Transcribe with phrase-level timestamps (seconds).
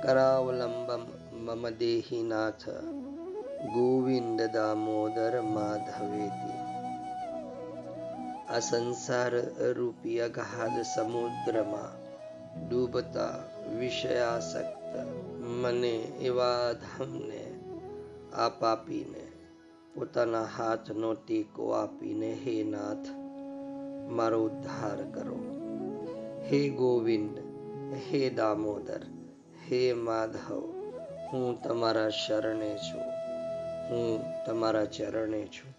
[0.00, 1.02] વિષયાતિસક્ત કરાવલંબમ
[1.36, 2.66] મમ દેહિનાથ
[3.74, 6.60] ગોવિંદ દામોદર માધવેતી
[8.48, 9.34] આ સંસાર
[9.72, 11.98] રૂપી અગાધ સમુદ્રમાં
[12.60, 13.44] ડૂબતા
[13.78, 14.94] વિષયાસક્ત
[15.52, 17.44] મને એવા ધમને
[18.38, 19.24] આપ આપીને
[19.94, 23.08] પોતાના હાથનો ટેકો આપીને હે નાથ
[24.10, 25.38] મારો ઉદ્ધાર કરો
[26.42, 27.34] હે ગોવિંદ
[28.04, 29.19] હે દામોદર
[29.72, 30.60] હે માધવ,
[31.32, 33.02] હું તમારા શરણે છું,
[33.90, 35.74] હું તમારા ચરણે છું.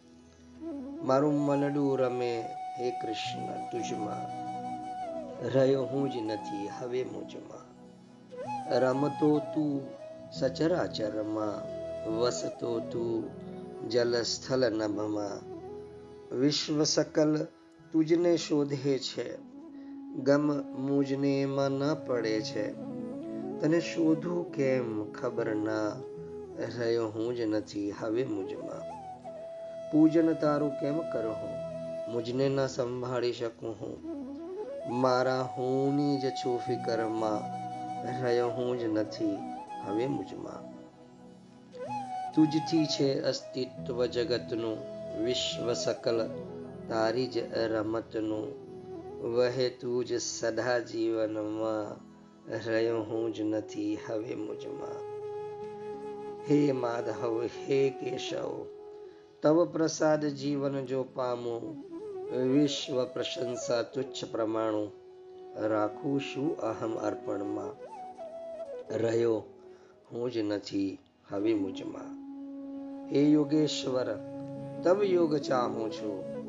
[1.07, 2.43] મારું મલડું રમે
[2.79, 4.25] હે કૃષ્ણ તુજમાં,
[5.53, 7.65] રહ્યો હું જ નથી હવે મુજમાં.
[8.79, 9.81] રમતો તું
[10.31, 11.57] સચરાચરમાં,
[12.17, 13.29] વસતો તું
[13.89, 15.37] જલસ્થલ નભમાં.
[16.35, 17.47] વિશ્વ સકલ
[17.91, 19.37] તુજને શોધે છે,
[20.15, 23.00] ગમ મુજને એમાં ન પડે છે.
[23.61, 25.11] તને શોધું કેમ?
[25.11, 25.87] ખબર ના
[26.77, 27.91] રહ્યો હું જ નથી.
[27.91, 29.01] હવે મુજમાં.
[29.91, 31.49] પૂજન તારું કેમ કરું હું?
[32.11, 33.97] મુજને ના સંભાળી શકું હું.
[35.01, 37.41] મારા હુંની જ છું ફિકરમાં.
[38.23, 39.37] રહ્યો હું જ નથી.
[39.85, 40.71] હવે મુજમાં.
[42.33, 44.77] તુજથી છે અસ્તિત્વ જગતનું.
[45.23, 46.29] વિશ્વ સકલ
[46.89, 48.71] તારી જ રમતનું.
[49.35, 52.10] વહે તું જ સદા જીવનમાં.
[52.49, 55.11] રહ્યો હું જ નથી, હવે મુજમાં.
[56.49, 58.65] હે માધવ, હે કેશવ,
[59.41, 61.83] તવ પ્રસાદ જીવન જો પામું,
[62.37, 64.91] વિશ્વ પ્રશંસા તુચ્છ પ્રમાણું,
[65.67, 67.91] રાખું શું અહમ અર્પણમાં?
[68.97, 69.43] રહ્યો,
[70.11, 70.97] હું જ નથી,
[71.29, 72.21] હવે મુજમાં.
[73.11, 74.15] હે યોગેશ્વર,
[74.83, 76.41] તવ યોગ ચાહું છું,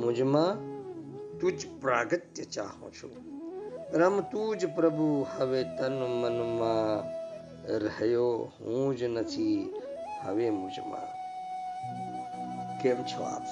[0.00, 0.76] મુજમાં
[1.38, 3.36] તુજ પ્રાગત્ય ચાહું છું.
[3.96, 7.04] રમ તું જ પ્રભુ, હવે તન મનમાં
[7.68, 9.74] રહ્યો હું જ નથી,
[10.22, 11.16] હવે મુજમાં.
[12.82, 13.42] કેમ છો આપ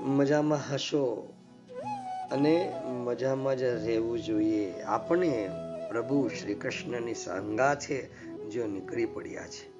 [0.00, 1.32] મજામાં હશો?
[2.32, 4.82] અને મજામાં જ રહેવું જોઈએ.
[4.82, 5.50] આપણે
[5.88, 9.76] પ્રભુ શ્રી કૃષ્ણની સંગા છે, જો નીકળી પડ્યા છે.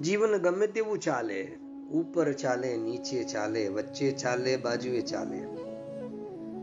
[0.00, 1.58] જીવન ગમે તેવું ચાલે,
[1.92, 5.57] ઉપર ચાલે, નીચે ચાલે, વચ્ચે ચાલે, બાજુએ ચાલે.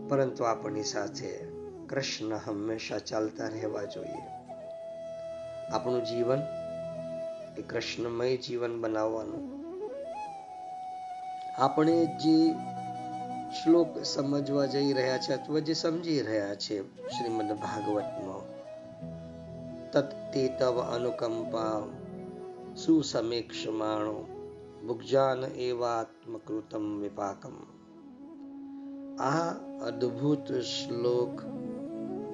[0.10, 1.46] પરંતુ આપણી સાથે
[1.90, 4.28] કૃષ્ણ હંમેશા ચાલતા રહેવા જોઈએ.
[5.72, 6.42] આપણું જીવન
[7.58, 9.56] એ કૃષ્ણમય જીવન બનાવવાનું.
[11.56, 12.54] આપણે જે
[13.64, 18.46] શ્લોક સમજવા જઈ રહ્યા છે અથવા જે સમજી રહ્યા છે શ્રીમદ ભાગવતનો
[19.94, 21.82] તત્તે તવ અનુકંપા
[22.76, 24.28] સુસમીક્ષમાણો
[24.88, 27.85] ભુગજાન એવાત્મકૃતમ વિપાકમ.
[29.20, 29.54] આ
[29.86, 31.42] અદ્ભુત શ્લોક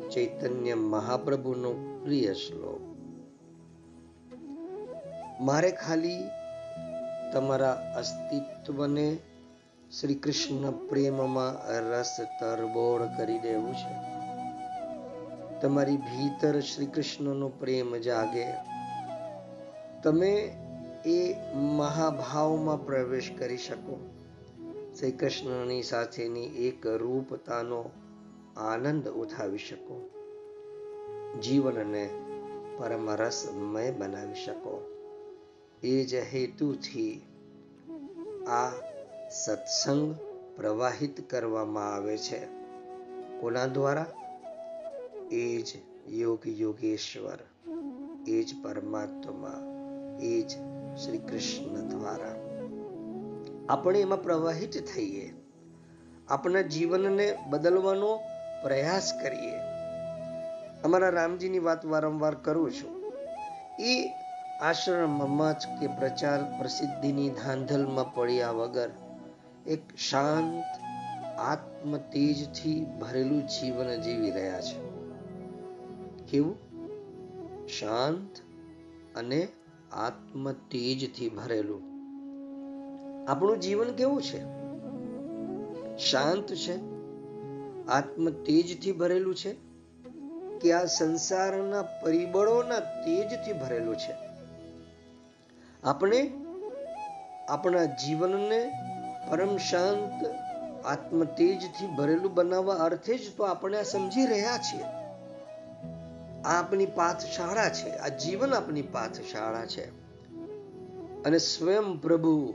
[0.09, 2.81] ચૈતન્ય મહાપ્રભુનો પ્રિય શ્લોક.
[5.41, 6.23] મારે ખાલી
[7.33, 9.17] તમારા અસ્તિત્વને
[9.99, 13.95] શ્રી કૃષ્ણ પ્રેમમાં રસ તરબોળ કરી દેવું છે.
[15.59, 18.45] તમારી ભીતર શ્રી કૃષ્ણનો પ્રેમ જાગે.
[20.03, 20.57] તમે
[21.05, 24.20] એ મહાભાવમાં પ્રવેશ કરી શકો.
[25.01, 27.89] શ્રી કૃષ્ણની સાથેની એક રૂપતાનો
[28.57, 30.09] આનંદ ઉઠાવી શકો.
[31.39, 32.09] જીવનને
[32.77, 34.97] પરમ રસમય બનાવી શકો.
[35.83, 37.21] એ જ હેતુથી
[38.47, 38.69] આ
[39.29, 40.15] સત્સંગ
[40.55, 42.45] પ્રવાહિત કરવામાં આવે છે.
[43.39, 44.05] કોના દ્વારા?
[45.31, 45.67] એ જ
[46.09, 47.37] યોગ યોગેશ્વર,
[48.27, 49.61] એ જ પરમાત્મા,
[50.21, 50.49] એ જ
[50.97, 52.40] શ્રી કૃષ્ણ દ્વારા.
[53.71, 55.33] આપણે એમાં પ્રવાહિત થઈએ.
[56.29, 58.19] આપણા જીવનને બદલવાનો
[58.63, 59.57] પ્રયાસ કરીએ.
[60.83, 63.13] અમારા રામજીની વાત વારંવાર કરું છું.
[63.79, 64.09] એ
[64.61, 68.89] આશ્રમમાં જ કે પ્રચાર પ્રસિદ્ધિની ધાંધલમાં પડ્યા વગર
[69.67, 70.63] એક શાંત
[71.39, 74.81] આત્મ તેજથી ભરેલું જીવન જીવી રહ્યા છે.
[76.31, 76.55] કેવું?
[77.67, 78.37] શાંત
[79.17, 79.47] અને
[79.91, 81.90] આત્મ તેજથી ભરેલું.
[83.27, 84.41] આપણું જીવન કેવું છે?
[85.97, 86.75] શાંત છે?
[87.87, 89.55] આત્મ તેજથી ભરેલું છે?
[90.61, 94.15] કે આ સંસારના પરિબળોના તેજથી ભરેલું છે?
[95.83, 96.31] આપણે
[97.49, 98.71] આપણા જીવનને
[99.29, 100.25] પરમ શાંત
[100.85, 104.83] આત્મ તેજથી ભરેલું બનાવવા અર્થે જ તો આપણે આ સમજી રહ્યા છીએ.
[106.41, 107.89] આ આપણી પાઠશાળા છે.
[107.89, 109.85] આ જીવન આપણી પાઠશાળા છે.
[111.23, 112.53] અને સ્વયં પ્રભુ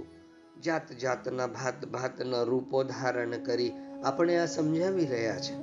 [0.67, 3.73] જાત જાતના ભાત ભાતના રૂપો ધારણ કરી
[4.05, 5.55] આપણે આ સમજાવી રહ્યા છે.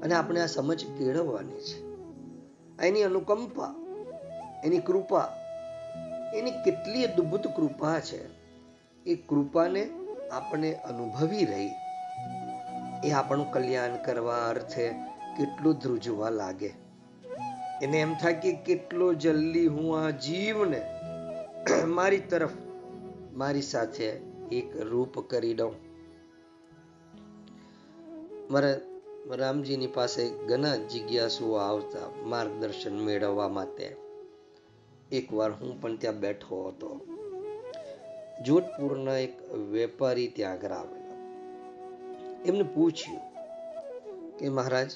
[0.00, 1.82] અને આપણે આ સમજ કેળવવાની છે.
[2.86, 3.74] એની અનુકંપા,
[4.64, 5.28] એની કૃપા,
[6.34, 8.28] એની કેટલી અદ્ભુત કૃપા છે.
[9.06, 9.90] એ કૃપાને
[10.32, 11.70] આપણે અનુભવી રહી.
[13.04, 14.88] એ આપણું કલ્યાણ કરવા અર્થે
[15.36, 16.74] કેટલું ધ્રુજવા લાગે.
[17.82, 20.82] એને એમ થાય કે કેટલો જલ્દી હું આ જીવને
[21.86, 22.63] મારી તરફ
[23.34, 24.06] મારી સાથે
[24.52, 25.72] એક રૂપ કરી દઉં.
[28.50, 28.80] મારા
[29.36, 33.96] રામજીની પાસે ઘણા જિજ્ઞાસુઓ આવતા માર્ગદર્શન મેળવવા માટે.
[35.12, 37.00] એકવાર હું પણ ત્યાં બેઠો હતો.
[38.44, 41.04] જોધપુરના એક વેપારી ત્યાં આગળ આવેલા
[42.44, 43.20] એમને પૂછ્યું
[44.36, 44.90] કે મહારાજ,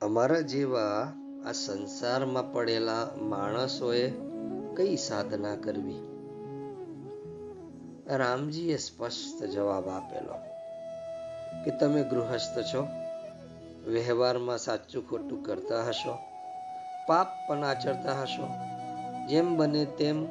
[0.00, 1.12] અમારા જેવા
[1.46, 4.12] આ સંસારમાં પડેલા માણસોએ
[4.76, 6.13] કઈ સાધના કરવી?
[8.10, 10.34] રામજીએ સ્પષ્ટ જવાબ આપેલો
[11.64, 12.86] કે તમે ગૃહસ્થ છો,
[13.90, 16.18] વ્યવહારમાં સાચું ખોટું કરતા હશો,
[17.06, 18.48] પાપ પણ આચરતા હશો,
[19.28, 20.26] જેમ બને તેમ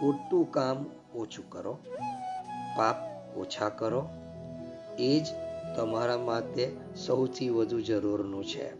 [0.00, 1.78] ખોટું કામ ઓછું કરો,
[2.76, 2.96] પાપ
[3.38, 4.08] ઓછા કરો,
[4.98, 5.26] એ જ
[5.76, 6.76] તમારા માટે
[7.06, 8.72] સૌથી વધુ જરૂરનું છે.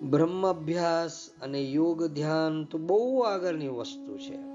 [0.00, 4.51] બ્રહ્મ અભ્યાસ અને યોગ ધ્યાન તો બહુ આગળની વસ્તુ છે.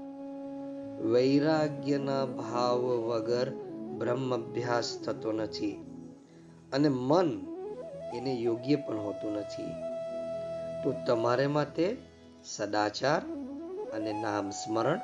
[1.02, 3.50] વૈરાગ્યના ભાવ વગર
[3.98, 5.72] બ્રહ્મ અભ્યાસ થતો નથી
[6.72, 7.46] અને મન
[8.14, 9.64] એને યોગ્ય પણ હોતું નથી.
[10.84, 11.96] તો તમારે માટે
[12.44, 13.22] સદાચાર
[13.94, 14.98] અને નામ સ્મરણ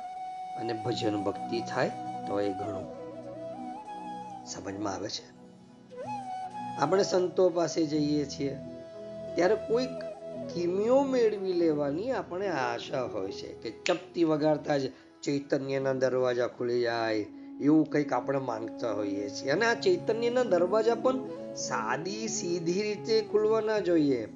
[0.59, 1.91] અને ભજન ભક્તિ થાય
[2.27, 3.05] તો એ ઘણું.
[4.45, 5.35] સમજમાં આવે છે?
[6.79, 8.57] આપણે સંતો પાસે જઈએ છીએ,
[9.35, 9.89] ત્યારે કોઈક
[10.53, 14.81] કિમિયો મેળવી લેવાની આપણે આશા હોય છે કે ચપટી વગાડતા જ
[15.25, 17.25] ચૈતન્યના દરવાજા ખુલી જાય,
[17.61, 19.51] એવું કંઈક આપણે માંગતા હોઈએ છીએ.
[19.51, 21.19] અને આ ચૈતન્યના દરવાજા પણ
[21.55, 24.27] સાદી સીધી રીતે ખુલવા ના જોઈએ.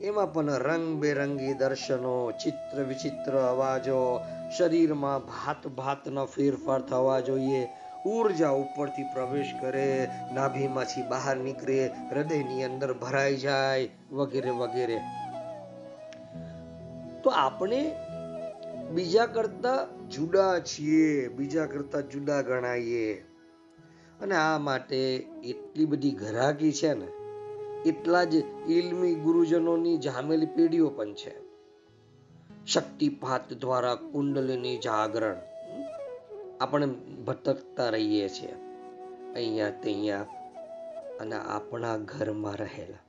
[0.00, 4.20] એમાં પણ રંગબેરંગી દર્શનો, ચિત્ર વિચિત્ર અવાજો,
[4.58, 7.68] શરીરમાં ભાત ભાતનો ફેરફાર થવા જોઈએ.
[8.06, 14.98] ઊર્જા ઉપરથી પ્રવેશ કરે, નાભીમાંથી બહાર નીકળે, હૃદયની અંદર ભરાઈ જાય વગેરે વગેરે.
[17.24, 17.94] તો આપણે
[18.90, 23.12] બીજા કરતા જુદા છીએ, બીજા કરતા જુદા ગણાઈએ.
[24.20, 24.98] અને આ માટે
[25.44, 27.08] એટલી બધી ઘરાકી છે ને,
[27.86, 28.34] એટલા જ
[28.68, 31.34] ઇલમી ગુરુજનોની જામેલી પેઢીઓ પણ છે.
[32.66, 35.40] શક્તિપાત દ્વારા કુંડલની જાગરણ
[36.60, 36.86] આપણે
[37.26, 38.54] ભટકતા રહીએ છીએ.
[39.34, 40.26] અહીંયા ત્યાં
[41.20, 43.02] અને આપણા ઘરમાં રહેલા,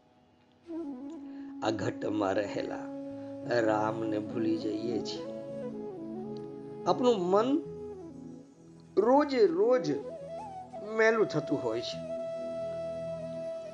[1.63, 2.85] આ ઘટમાં રહેલા,
[3.61, 5.32] રામને ભૂલી જઈએ છીએ.
[6.87, 7.61] આપણું મન
[8.97, 9.91] રોજે રોજ
[10.95, 11.97] મેલું થતું હોય છે.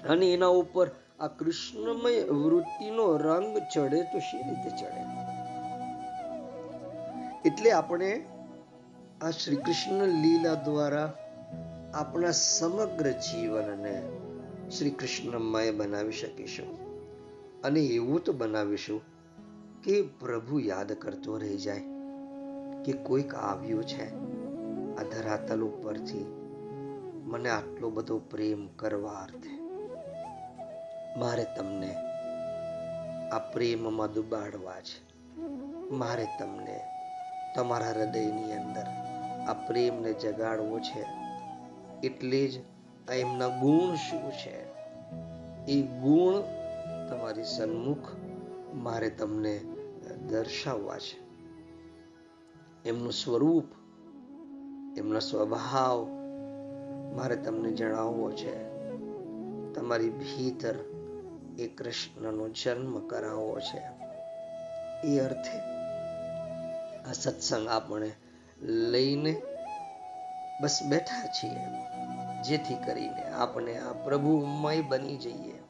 [0.08, 5.04] અને એના ઉપર આ કૃષ્ણમય વૃત્તિનો રંગ ચડે તો શી રીતે ચડે?
[7.46, 8.26] એટલે આપણે
[9.22, 11.14] આ શ્રી કૃષ્ણ લીલા દ્વારા
[11.94, 14.02] આપણા સમગ્ર જીવનને
[14.70, 16.90] શ્રી કૃષ્ણમય બનાવી શકીશું.
[17.62, 19.02] અને એવું તો બનાવીશું
[19.84, 21.99] કે પ્રભુ યાદ કરતો રહી જાય.
[22.86, 24.30] કે કોઈક આવ્યું છે?
[24.96, 26.26] આ ધરાતલ ઉપરથી
[27.24, 29.60] મને આટલો બધો પ્રેમ કરવા અર્થે.
[31.20, 31.96] મારે તમને
[33.32, 35.10] આ પ્રેમમાં ડુબાડવા છે.
[35.92, 36.80] મારે તમને
[37.56, 38.84] તમારા હૃદયની અંદર
[39.48, 41.06] આ પ્રેમને જગાડવો છે.
[42.08, 42.62] એટલે જ
[43.12, 44.70] એમના ગુણ શું છે?
[45.72, 46.42] એ ગુણ
[47.10, 48.16] તમારી સન્મુખ
[48.74, 49.58] મારે તમને
[50.30, 51.29] દર્શાવવા છે.
[52.86, 53.64] એમનું સ્વરૂપ,
[54.98, 56.08] એમનો સ્વભાવ
[57.16, 58.70] મારે તમને જણાવવો છે.
[59.74, 60.76] તમારી ભીતર
[61.60, 63.82] એ કૃષ્ણનો જન્મ કરાવવો છે.
[65.08, 65.60] એ અર્થે
[67.10, 68.12] આ સત્સંગ આપણે
[68.62, 69.42] લઈને
[70.62, 71.60] બસ બેઠા છીએ
[72.42, 75.64] જેથી કરીને આપણે આ પ્રભુમય બની જઈએ,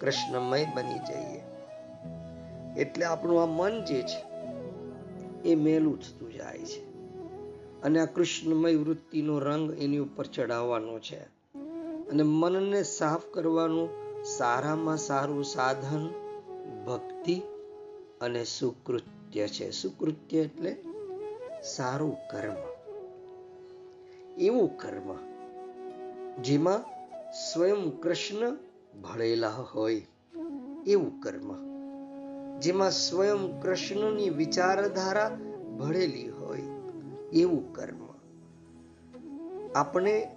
[0.00, 1.42] કૃષ્ણમય બની જઈએ.
[2.82, 4.29] એટલે આપણું આ મન જે છે
[5.44, 6.90] એ મેલું થતું જાય છે.
[7.82, 11.18] અને આ કૃષ્ણમય વૃત્તિનો રંગ એની ઉપર ચડાવવાનો છે.
[12.08, 13.88] અને મનને સાફ કરવાનું
[14.24, 16.08] સારામાં સારું સાધન,
[16.86, 17.42] ભક્તિ
[18.20, 19.70] અને સુકૃત્ય છે.
[19.70, 20.76] સુકૃત્ય એટલે
[21.62, 22.70] સારું કર્મ.
[24.42, 25.16] એવું કર્મ
[26.42, 26.84] જેમાં
[27.32, 28.56] સ્વયં કૃષ્ણ
[29.00, 30.06] ભળેલા હોય.
[30.86, 31.69] એવું કર્મ.
[32.60, 35.28] જેમાં સ્વયં કૃષ્ણની વિચારધારા
[35.78, 36.60] ભળેલી હોય
[37.32, 38.00] એવું કર્મ.
[39.74, 40.28] આપણે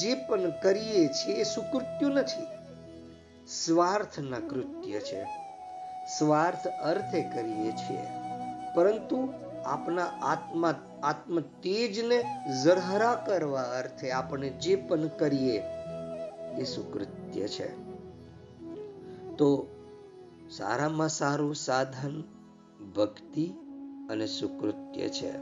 [0.00, 2.46] જે પણ કરીએ છીએ એ સુકૃત્યુ નથી.
[3.46, 5.24] સ્વાર્થના કૃત્ય છે.
[6.18, 8.02] સ્વાર્થ અર્થે કરીએ છીએ.
[8.74, 9.32] પરંતુ
[9.64, 12.24] આપણા આત્મા આત્મ તેજને
[12.64, 15.62] ઝરહરા કરવા અર્થે આપણે જે પણ કરીએ
[16.58, 17.68] એ સુકૃત્ય છે.
[19.36, 19.68] તો
[20.50, 22.22] સારામાં સારું સાધન,
[22.96, 23.46] ભક્તિ
[24.10, 25.36] અને સુકૃત્ય છે.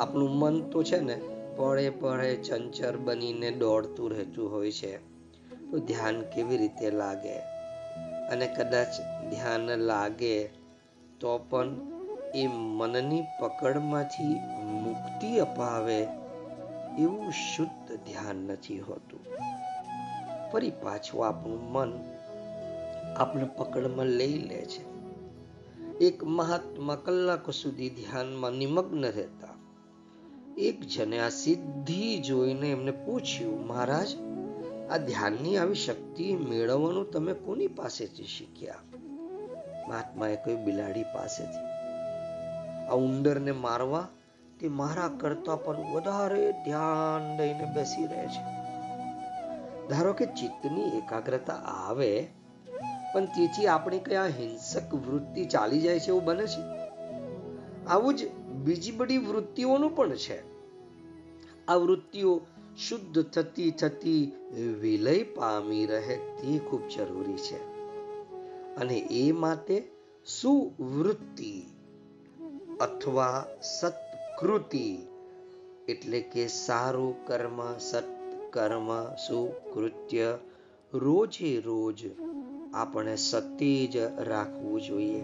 [0.00, 1.20] આપણું મન તો છે ને
[1.56, 4.96] પળે પળે ચંચર બનીને દોડતું રહેતું હોય છે.
[5.70, 7.38] તો ધ્યાન કેવી રીતે લાગે?
[8.30, 8.88] અને કદાચ
[9.30, 10.44] ધ્યાન લાગે
[11.20, 11.76] તો પણ
[12.34, 14.34] એ મનની પકડમાંથી
[14.64, 16.06] મુક્તિ અપાવે
[16.98, 19.20] એવું શુદ્ધ ધ્યાન નથી હોતું.
[20.52, 22.17] ફરી પાછું આપણું મન
[23.16, 24.98] આપણે પકડમાં લઈ લે છે.
[25.98, 29.48] એક મહાત્મા કલાકો સુધી ધ્યાનમાં નિમગ્ન રહેતા.
[30.58, 34.06] એક જણે આ સિદ્ધિ જોઈને એમને પૂછ્યું, મહારાજ,
[34.90, 38.74] આ ધ્યાનની આવી શક્તિ મેળવવાનું તમે કોની પાસેથી શીખ્યા?
[39.88, 41.68] મહાત્માએ કોઈ બિલાડી પાસેથી.
[42.86, 44.08] આ ઉંદરને મારવા
[44.60, 48.58] તે મારા કરતા પણ વધારે ધ્યાન દઈને બેસી રહે છે.
[49.88, 52.28] ધારો કે ચિત્તની એકાગ્રતા આવે
[53.14, 56.60] પણ તેથી આપણે કઈ હિંસક વૃત્તિ ચાલી જાય છે એવું બને છે?
[57.86, 60.42] આવું જ બીજી બધી વૃત્તિઓનું પણ છે.
[61.66, 62.40] આ વૃત્તિઓ
[62.88, 64.32] શુદ્ધ થતી થતી
[64.80, 67.56] વિલય પામી રહે તે ખૂબ જરૂરી છે.
[68.76, 69.88] અને એ માટે
[70.40, 71.62] સુવૃત્તિ
[72.80, 73.46] અથવા
[73.80, 74.98] સત્કૃતિ
[75.88, 80.38] એટલે કે સારું કર્મ, સત્કર્મ, સુકૃત્ય
[80.92, 82.06] રોજે રોજ
[82.74, 85.20] આપણે સતેજ રાખવું જોઈએ.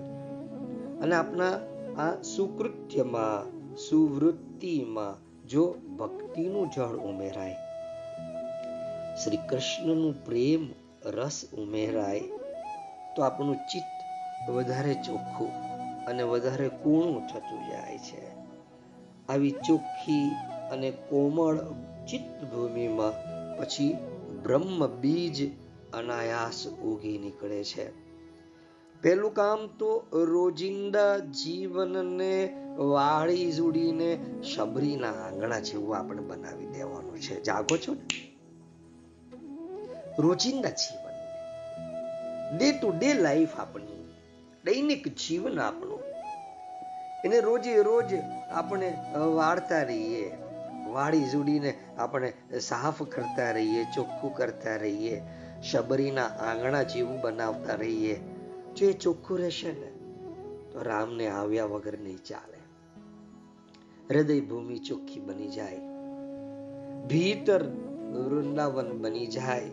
[1.00, 1.60] અને આપણા
[1.98, 7.56] આ સુકૃત્યમાં, સુવૃત્તિમાં જો ભક્તિનું જળ ઉમેરાય,
[9.24, 10.68] શ્રી કૃષ્ણનું પ્રેમ
[11.04, 12.20] રસ ઉમેરાય,
[13.16, 15.52] તો આપણું ચિત્ત વધારે ચોખ્ખું
[16.04, 18.34] અને વધારે કૂણું થતું જાય છે.
[19.28, 20.30] આવી ચોખ્ખી
[20.72, 21.56] અને કોમળ
[22.06, 23.12] ચિત્ત ભૂમિમાં
[23.56, 23.96] પછી
[24.42, 25.63] બ્રહ્મ બીજ
[25.94, 28.04] અનાયાસ ઉગી નીકળે છે.
[29.02, 34.18] પહેલું કામ તો રોજિંદા જીવનને વાળી જોડીને
[34.56, 37.42] શબરીના આંગણા જેવું આપણે બનાવી દેવાનું છે.
[37.42, 38.36] જાગો છો ને?
[40.18, 41.14] રોજિંદા જીવન
[42.58, 44.14] ડે ટુ ડે લાઈફ આપણી.
[44.64, 46.00] દૈનિક જીવન આપણું.
[47.24, 48.14] એને રોજે રોજ
[48.50, 48.96] આપણે
[49.34, 50.32] વાળતા રહીએ.
[50.92, 55.22] વાળી જોડીને આપણે સાફ કરતા રહીએ, ચોખ્ખું કરતા રહીએ.
[55.72, 58.20] શબરીના આંગણા જેવું બનાવતા રહીએ.
[58.76, 59.86] જો એ ચોખ્ખું રહેશે ને,
[60.72, 62.54] તો રામને આવ્યા વગર નહીં ચાલે.
[64.14, 65.78] હૃદય ભૂમિ ચોખ્ખી બની જાય.
[67.06, 67.64] ભીતર
[68.12, 69.64] વૃંદાવન બની જાય.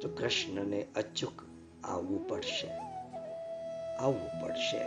[0.00, 1.32] તો કૃષ્ણને અચૂક
[1.84, 2.68] આવવું પડશે.
[4.00, 4.80] આવવું પડશે.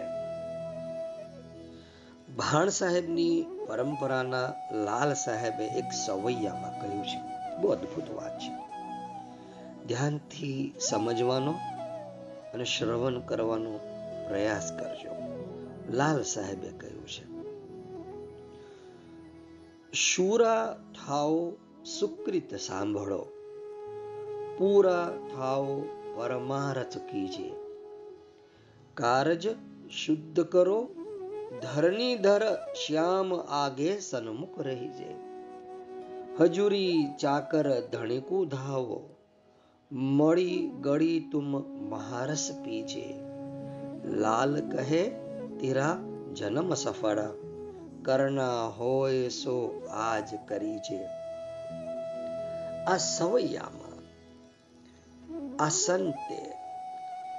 [2.35, 7.19] ભાણ સાહેબની પરંપરાના લાલ સાહેબે એક સવૈયામાં કહ્યું છે.
[7.57, 8.70] બહુ અદ્ભુત વાત છે.
[9.91, 11.51] ધ્યાનથી સમજવાનો
[12.53, 13.79] અને શ્રવણ કરવાનો
[14.29, 15.11] પ્રયાસ કરજો.
[15.93, 17.25] લાલ સાહેબે કહ્યું છે,
[19.93, 21.51] શૂરા થાઓ,
[21.99, 23.25] સુકૃત સાંભળો.
[24.57, 25.81] પૂરા થાઓ,
[26.15, 27.53] પરમારથ કીજે.
[28.93, 29.47] કારજ
[29.89, 30.89] શુદ્ધ કરો,
[31.61, 32.57] ધરણીધર
[32.87, 35.15] શ્યામ આગે સન્મુખ રહી જે
[36.39, 39.10] હજુરી ચાકર ધણીકુ ધાવો
[39.91, 43.19] મળી ગળી તુમ મહારસ પીજે.
[44.05, 45.09] લાલ કહે,
[45.59, 45.97] તેરા
[46.35, 47.19] જન્મ સફળ.
[48.05, 51.05] કરના હોય સો આજ કરી છે
[52.87, 53.99] આ સવૈયામાં,
[55.63, 56.53] આ સંતે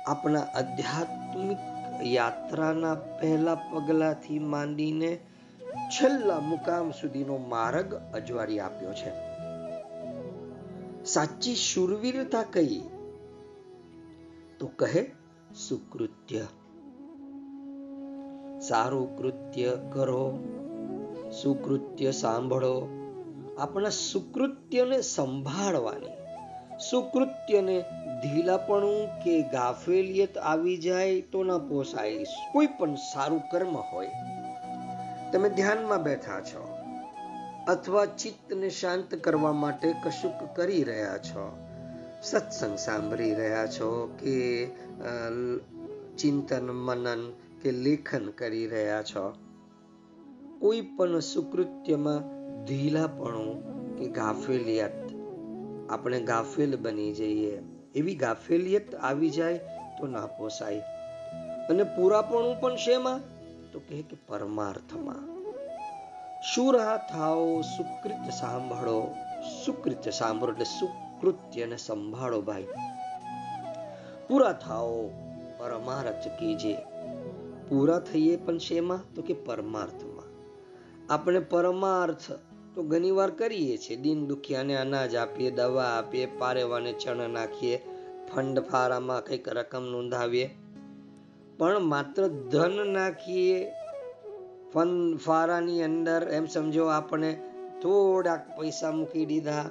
[0.06, 1.58] આપણા આધ્યાત્મિક
[2.02, 5.18] યાત્રાના પહેલા પગલાથી માંડીને
[5.90, 9.31] છેલ્લા મુકામ સુધીનો માર્ગ અજવાળી આપ્યો છે.
[11.04, 12.80] સાચી શુરવીરતા કઈ?
[14.58, 15.10] તો કહે,
[15.68, 16.46] સુકૃત્ય.
[18.60, 20.38] સારું કૃત્ય કરો,
[21.42, 22.88] સુકૃત્ય સાંભળો.
[23.58, 26.06] આપણા સુકૃત્યને સંભાળવાની,
[26.90, 27.84] સુકૃત્યને
[28.22, 32.24] ઢીલાપણું કે ગાફેલિયત આવી જાય તો ના પોસાય.
[32.52, 34.10] કોઈ પણ સારું કર્મ હોય.
[35.32, 36.81] તમે ધ્યાનમાં બેઠા છો.
[37.68, 41.58] અથવા ચિત્તને શાંત કરવા માટે કશુંક કરી રહ્યા છો?
[42.22, 44.66] સત્સંગ સાંભળી રહ્યા છો કે
[46.18, 49.34] ચિંતન, મનન કે લેખન કરી રહ્યા છો?
[50.58, 52.20] કોઈ પણ સુકૃત્યમાં
[52.64, 53.54] ઢીલાપણું
[53.96, 55.10] કે ગાફેલિયત?
[55.90, 57.62] આપણે ગાફેલ બની જઈએ.
[57.94, 59.58] એવી ગાફેલિયત આવી જાય
[60.00, 60.78] તો ના પોસાય.
[61.70, 63.20] અને પૂરાપણું પણ શેમાં?
[63.72, 65.31] તો કહે કે પરમાર્થમાં.
[66.42, 69.14] શુરા થાઓ સુકૃત્ય સાંભળો
[69.64, 72.66] સુકૃત્ય સાંભળો એટલે સુકૃત્યને સંભાળો ભાઈ.
[74.28, 75.08] પૂરા થાઓ
[75.58, 76.76] પરમાર્થ કીજે.
[77.68, 79.14] પૂરા થઈએ પણ શેમાં?
[79.14, 80.24] તો કે પરમાર્થમાં.
[81.14, 82.32] આપણે પરમાર્થ
[82.74, 83.96] તો ઘણીવાર કરીએ છીએ.
[83.96, 87.86] દિન દુખિયાને અનાજ આપીએ, દવા આપીએ, પારેવાને ચણ નાખીએ,
[88.34, 90.54] ફંડ ફારામાં કંઈક રકમ નોંધાવીએ.
[91.58, 93.72] પણ માત્ર ધન નાખીએ
[94.74, 97.32] ફન ફારાની અંદર એમ સમજો આપણે
[97.82, 99.64] થોડાક પૈસા મૂકી દીધા.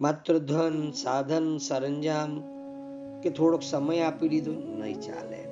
[0.00, 2.42] માત્ર ધન, સાધન, સરંજામ
[3.22, 5.44] કે થોડોક સમય આપી દીધો, નહીં ચાલે.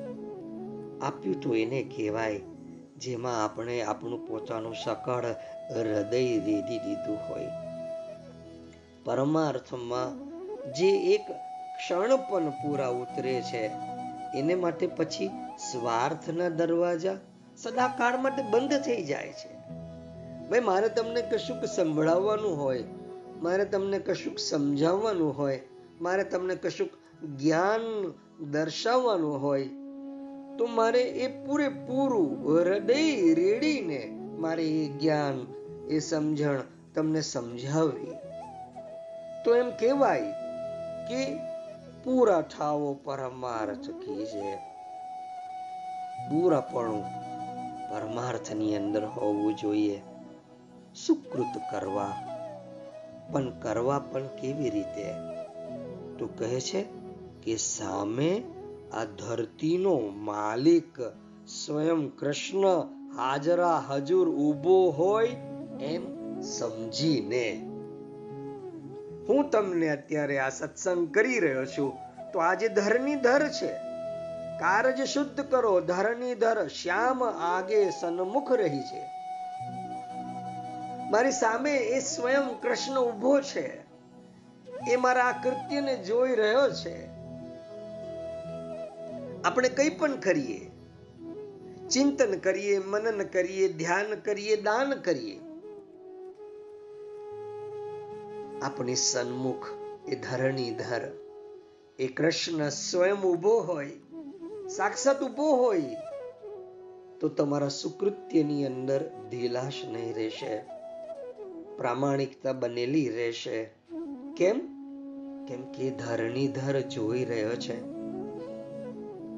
[1.03, 2.41] આપ્યું તો એને કહેવાય,
[2.99, 5.25] જેમાં આપણે આપણું પોતાનું સકળ
[5.71, 7.51] હૃદય રેદી દીધું હોય.
[9.05, 10.33] પરમાર્થમાં
[10.73, 11.25] જે એક
[11.79, 13.71] ક્ષણ પણ પૂરા ઉતરે છે,
[14.35, 15.31] એને માટે પછી
[15.73, 17.17] સ્વાર્થના દરવાજા
[17.63, 19.53] સદાકાળ માટે બંધ થઈ જાય છે.
[20.49, 22.85] ભાઈ, મારે તમને કશુંક સંભળાવવાનું હોય,
[23.43, 25.61] મારે તમને કશુંક સમજાવવાનું હોય,
[26.01, 26.91] મારે તમને કશુંક
[27.25, 28.13] જ્ઞાન
[28.51, 29.69] દર્શાવવાનું હોય,
[30.59, 34.07] તો મારે એ પૂરેપૂરું હૃદય રેડીને
[34.39, 35.47] મારે એ જ્ઞાન,
[35.91, 36.61] એ સમજણ
[36.95, 38.15] તમને સમજાવવી.
[39.45, 40.33] તો એમ કહેવાય
[41.09, 41.35] કે
[42.05, 44.57] પૂરા ઠાવો પરમાર્થ કીજે
[46.31, 47.32] પૂરાપણું
[47.93, 50.03] પરમાર્થની અંદર હોવું જોઈએ.
[51.07, 52.13] સુકૃત કરવા.
[53.33, 55.13] પણ કરવા પણ કેવી રીતે?
[56.19, 56.85] તો કહે છે
[57.43, 58.43] કે સામે
[58.93, 61.01] આ ધરતીનો માલિક
[61.47, 62.81] સ્વયં કૃષ્ણ
[63.17, 65.29] હાજરા હજુર ઊભો હોય
[65.81, 67.53] એમ સમજીને.
[69.29, 71.93] હું તમને અત્યારે આ સત્સંગ કરી રહ્યો છું.
[72.33, 73.92] તો આજે ધરની ધર છે.
[74.63, 79.03] કારજ શુદ્ધ કરો ધરની ધર, શ્યામ આગે સન્મુખ રહી છે.
[81.11, 83.83] મારી સામે એ સ્વયં કૃષ્ણ ઊભો છે.
[84.91, 87.07] એ મારા આ કૃત્યને જોઈ રહ્યો છે.
[89.43, 90.71] આપણે કંઈ પણ કરીએ,
[91.89, 95.41] ચિંતન કરીએ, મનન કરીએ, ધ્યાન કરીએ, દાન કરીએ,
[98.63, 99.67] આપણી સન્મુખ
[100.09, 101.01] એ ધરણી ધર.
[101.99, 104.02] એ કૃષ્ણ સ્વયં ઊભો હોય
[104.69, 105.81] સાક્ષાત ઊભો હોય,
[107.21, 110.59] તો તમારા સુકૃત્યની અંદર ધીલાશ નહીં રહેશે.
[111.77, 113.65] પ્રામાણિકતા બનેલી રહેશે.
[114.37, 114.59] કેમ?
[115.49, 117.81] કેમ કે ધરણીધર જોઈ રહ્યો છે.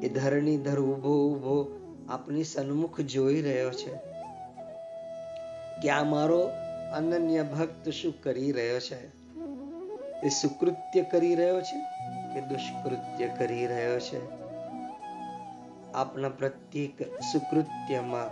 [0.07, 3.95] એ ધરણીધર ઊભો ઊભો આપની સન્મુખ જોઈ રહ્યો છે.
[5.83, 6.51] કે આ મારો
[6.95, 9.07] અનન્ય ભક્ત શું કરી રહ્યો છે?
[10.27, 11.81] એ સુકૃત્ય કરી રહ્યો છે
[12.35, 14.44] કે દુષ્કૃત્ય કરી રહ્યો છે?
[15.95, 17.03] આપના પ્રત્યેક
[17.33, 18.31] સુકૃત્યમાં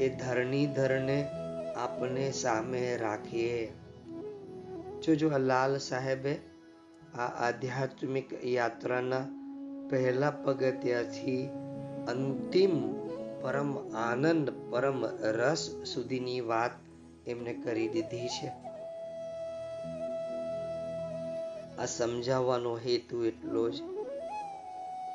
[0.00, 1.28] એ ધરણીધરને
[1.76, 3.72] આપને સામે રાખીએ
[5.02, 6.34] જોજો લાલ સાહેબે
[7.18, 9.24] આ આધ્યાત્મિક યાત્રાના
[9.90, 11.50] પહેલા પગથિયાથી
[12.08, 13.02] અંતિમ
[13.42, 16.70] પરમ આનંદ, પરમ રસ સુધીની વાત
[17.26, 18.48] એમને કરી દીધી છે.
[21.78, 23.91] આ સમજાવવાનો હેતુ એટલો જ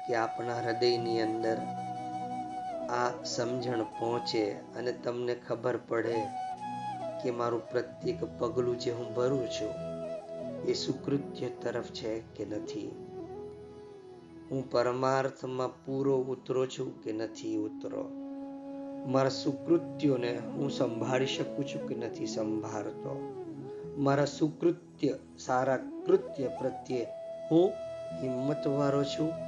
[0.08, 1.58] કે આપણા હૃદયની અંદર
[2.90, 6.16] આ સમજણ પહોંચે અને તમને ખબર પડે
[7.24, 9.74] કે મારું પ્રત્યેક પગલું જે હું ભરું છું,
[10.66, 12.88] એ સુકૃત્ય તરફ છે કે નથી?
[14.52, 18.04] હું પરમાર્થમાં પૂરો ઉતરો છું કે નથી ઉતરો?
[19.08, 23.34] મારા સુકૃત્યોને હું સંભાળી શકું છું કે નથી સંભાળતો?
[23.98, 27.08] મારા સુકૃત્ય, સારા કૃત્ય પ્રત્યે
[27.52, 27.72] હું
[28.22, 29.47] હિંમતવાળો છું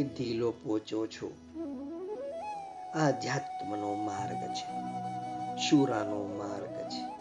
[0.00, 1.34] ઢીલો પોચો છો.
[2.94, 4.80] આધ્યાત્મનો માર્ગ છે.
[5.56, 7.12] શુરાનો માર્ગ છે.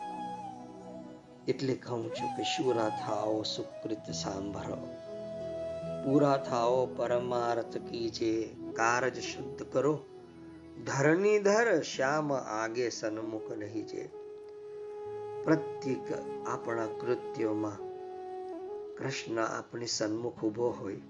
[1.51, 4.87] એટલે કહું છું કે શુરા થાઓ, સુકૃત સાંભળો.
[6.05, 9.99] પૂરા થાઓ, પરમાર્થ કીજે, કારજ શુદ્ધ કરો.
[10.85, 14.09] ધરણીધર શ્યામ આગે સન્મુખ નહીં જે
[15.43, 16.13] પ્રત્યેક
[16.47, 17.77] આપણા કૃત્યોમાં
[18.97, 21.01] કૃષ્ણ આપણી સન્મુખ ઊભો હોય.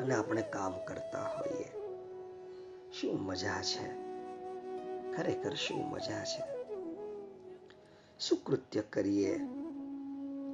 [0.00, 1.64] અને આપણે કામ કરતા હોઈએ.
[3.00, 4.08] શું મજા છે?
[5.16, 6.58] ખરેખર શું મજા છે?
[8.20, 9.40] શું કૃત્ય કરીએ?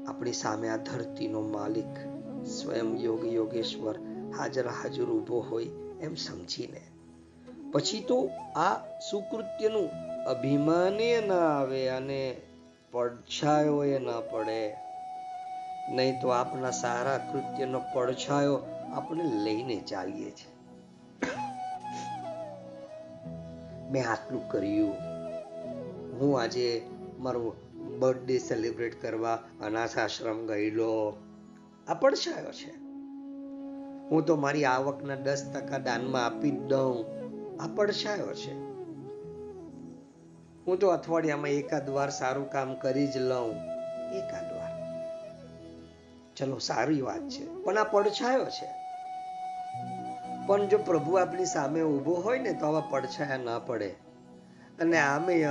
[0.09, 1.97] આપણી સામે આ ધરતીનો માલિક
[2.47, 3.99] સ્વયં યોગ યોગેશ્વર
[4.39, 5.65] હાજર હાજર ઊભો હોય
[6.01, 6.81] એમ સમજીને.
[7.73, 9.91] પછી તો આ સુકૃત્યનું
[10.25, 12.37] અભિમાને ના આવે અને
[12.93, 14.77] પડછાયો એ ના પડે.
[15.89, 18.61] નહીં તો આપના સારા કૃત્યનો પડછાયો
[18.95, 20.55] આપણે લઈને ચાલીએ છીએ
[23.91, 24.95] મેં આટલું કર્યું.
[26.21, 26.87] હું આજે
[27.19, 27.57] મારો
[27.99, 31.17] બર્થડે સેલિબ્રેટ કરવા અનાથ આશ્રમ ગયેલો.
[31.89, 32.71] આ પડછાયો છે.
[34.11, 37.05] હું તો મારી આવકના દસ ટકા દાનમાં આપી દઉં.
[37.63, 38.53] આ પડછાયો છે.
[40.67, 43.57] હું તો અઠવાડિયામાં એકાદ વાર સારું કામ કરી જ લઉં.
[44.15, 44.75] એકાદ વાર.
[46.37, 47.55] ચલો, સારી વાત છે.
[47.55, 48.84] પણ આ પડછાયો છે.
[50.47, 53.89] પણ જો પ્રભુ આપણી સામે ઊભો હોય ને તો આવા પડછાયા ના પડે.
[54.81, 55.47] અને આમે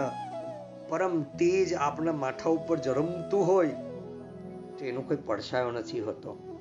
[0.90, 3.68] પરમ તેજ આપણા માથા ઉપર જરમતું હોય,
[4.80, 6.58] તો એનો કોઈ પડછાયો નથી હોતો.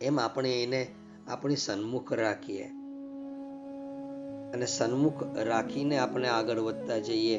[0.00, 0.86] એમ આપણે એને
[1.28, 2.64] આપણી સન્મુખ રાખીએ.
[4.54, 7.38] અને સન્મુખ રાખીને આપણે આગળ વધતા જઈએ.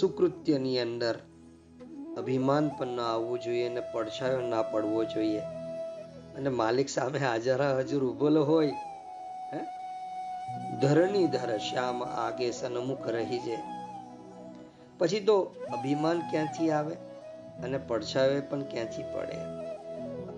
[0.00, 1.18] સુકૃત્યની અંદર
[2.18, 5.42] અભિમાન પણ ના આવવું જોઈએ અને પડછાયો ના પડવો જોઈએ.
[6.36, 8.74] અને માલિક સામે હાજર હજુર ઉભેલો હોય
[10.82, 13.58] ધરણી ધર શ્યામ આગે સન્મુખ રહી છે
[14.98, 15.42] પછી તો
[15.78, 16.94] અભિમાન ક્યાંથી આવે
[17.62, 19.38] અને પડછાવે પણ ક્યાંથી પડે?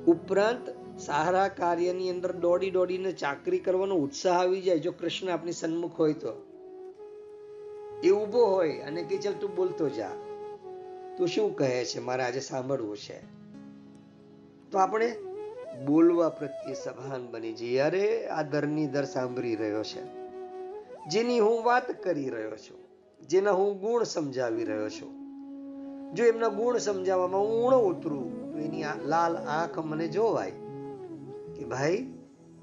[0.04, 0.68] ઉપરાંત
[1.00, 6.12] સારા કાર્યની અંદર દોડી દોડીને ચાકરી કરવાનો ઉત્સાહ આવી જાય જો કૃષ્ણ આપણી સન્મુખ હોય
[6.12, 6.32] તો.
[8.04, 10.10] એ ઊભો હોય અને કે ચાલ તું બોલતો જા.
[11.18, 12.00] તું શું કહે છે?
[12.00, 13.20] મારે આજે સાંભળવું છે.
[14.70, 15.16] તો આપણે
[15.86, 20.02] બોલવા પ્રત્યે સભાન બની અરે, આ દરની દર સાંભળી રહ્યો છે.
[21.08, 22.78] જેની હું વાત કરી રહ્યો છું,
[23.26, 25.12] જેના હું ગુણ સમજાવી રહ્યો છું.
[26.14, 30.50] જો એમના ગુણ સમજાવવામાં હું ઊણો ઉતરું, તો એની લાલ આંખ મને જોવાય
[31.56, 32.06] કે ભાઈ,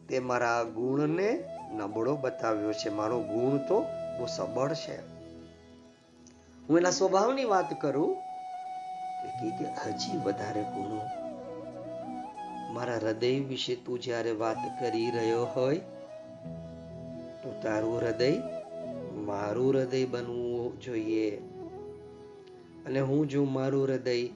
[0.10, 2.90] તે મારા ગુણને નબળો બતાવ્યો છે.
[2.90, 3.82] મારો ગુણ તો
[4.18, 4.98] બહુ સબળ છે.
[6.70, 8.16] હું એના સ્વભાવની વાત કરું
[9.26, 11.25] કે હજી વધારે ગુણો
[12.76, 15.78] મારા હૃદય વિશે તું જ્યારે વાત કરી રહ્યો હોય,
[17.44, 18.34] તો તારું હૃદય
[19.26, 21.38] મારું હૃદય બનવું જોઈએ.
[22.86, 24.28] અને હું જો મારું હૃદય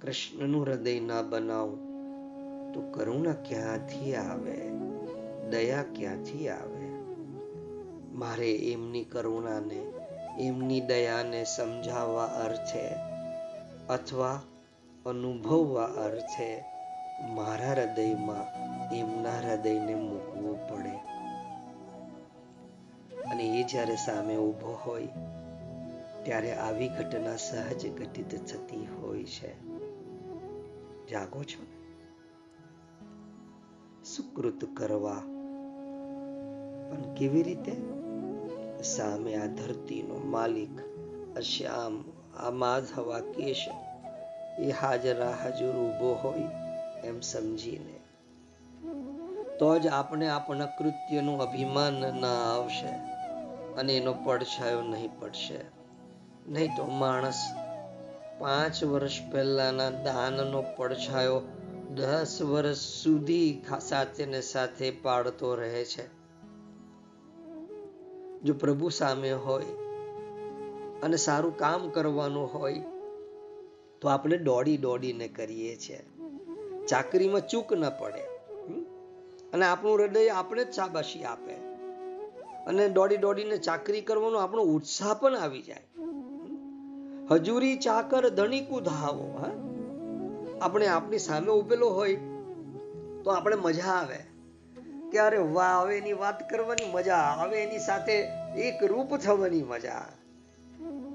[0.00, 1.78] કૃષ્ણનું હૃદય ના બનાવું,
[2.72, 4.70] તો કરુણા ક્યાંથી આવે?
[5.50, 6.86] દયા ક્યાંથી આવે?
[8.14, 9.80] મારે એમની કરુણાને,
[10.40, 12.86] એમની દયાને સમજાવવા અર્થે
[13.88, 14.40] અથવા
[15.06, 16.75] અનુભવવા અર્થે
[17.20, 18.44] મારા હૃદયમાં
[18.94, 20.96] એમના હૃદયને મૂકવું પડે.
[23.22, 25.08] અને એ જ્યારે સામે ઊભો હોય,
[26.22, 29.66] ત્યારે આવી ઘટના સહજ ઘટિત થતી હોય છે.
[31.06, 31.66] જાગો છો
[34.04, 35.22] સુકૃત કરવા.
[36.90, 37.72] પણ કેવી રીતે?
[38.82, 40.80] સામે આ ધરતીનો માલિક
[41.36, 42.04] અશ્યામ
[42.36, 43.68] આ માધવા કેશ
[44.58, 46.65] એ હાજરા હાજર ઊભો હોય
[47.06, 47.96] એમ સમજીને.
[49.58, 52.92] તો જ આપણે આપણા કૃત્યનું અભિમાન ના આવશે
[53.74, 55.60] અને એનો પડછાયો નહીં પડશે.
[56.48, 57.40] નહીં તો માણસ
[58.38, 61.40] પાંચ વર્ષ પહેલાના દાનનો પડછાયો
[61.94, 66.06] દસ વર્ષ સુધી સાથે ને સાથે પાડતો રહે છે.
[68.42, 69.64] જો પ્રભુ સામે હોય
[71.02, 72.82] અને સારું કામ કરવાનું હોય
[74.00, 76.00] તો આપણે દોડી દોડીને કરીએ છીએ.
[76.88, 78.20] ચાકરીમાં ચૂક ન પડે.
[79.52, 81.52] અને આપણું હૃદય આપણે જ શાબાશી આપે.
[82.66, 85.86] અને દોડી દોડીને ચાકરી કરવાનો આપણો ઉત્સાહ પણ આવી જાય.
[87.30, 89.50] હજુરી ચાકર ધણીકુ ધાવો હા?
[90.64, 92.14] આપણે આપણી સામે ઉભેલો હોય
[93.24, 94.18] તો આપણે મજા આવે.
[95.12, 98.12] કે અરે વાહ હવે એની વાત કરવાની મજા હવે એની સાથે
[98.56, 100.08] એક રૂપ થવાની મજા.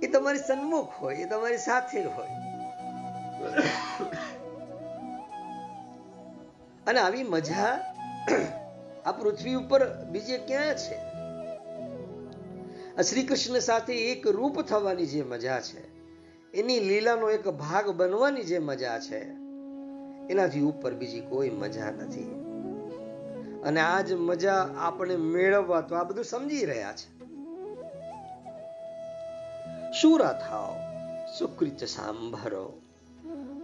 [0.03, 2.27] એ તમારી સન્મુખ હોય, એ તમારી સાથે હોય.
[6.87, 7.95] અને આવી મજા
[9.05, 11.11] આ પૃથ્વી ઉપર બીજે ક્યાં છે?
[13.03, 15.81] શ્રી કૃષ્ણ સાથે એક રૂપ થવાની જે મજા છે,
[16.53, 19.19] એની લીલાનો એક ભાગ બનવાની જે મજા છે,
[20.29, 22.23] એનાથી ઉપર બીજી કોઈ મજા નથી.
[23.63, 27.21] અને આજ મજા આપણે મેળવવા તો આ બધું સમજી રહ્યા છે.
[29.91, 30.75] શુરા થાઓ,
[31.39, 32.73] સુકૃત સાંભરો.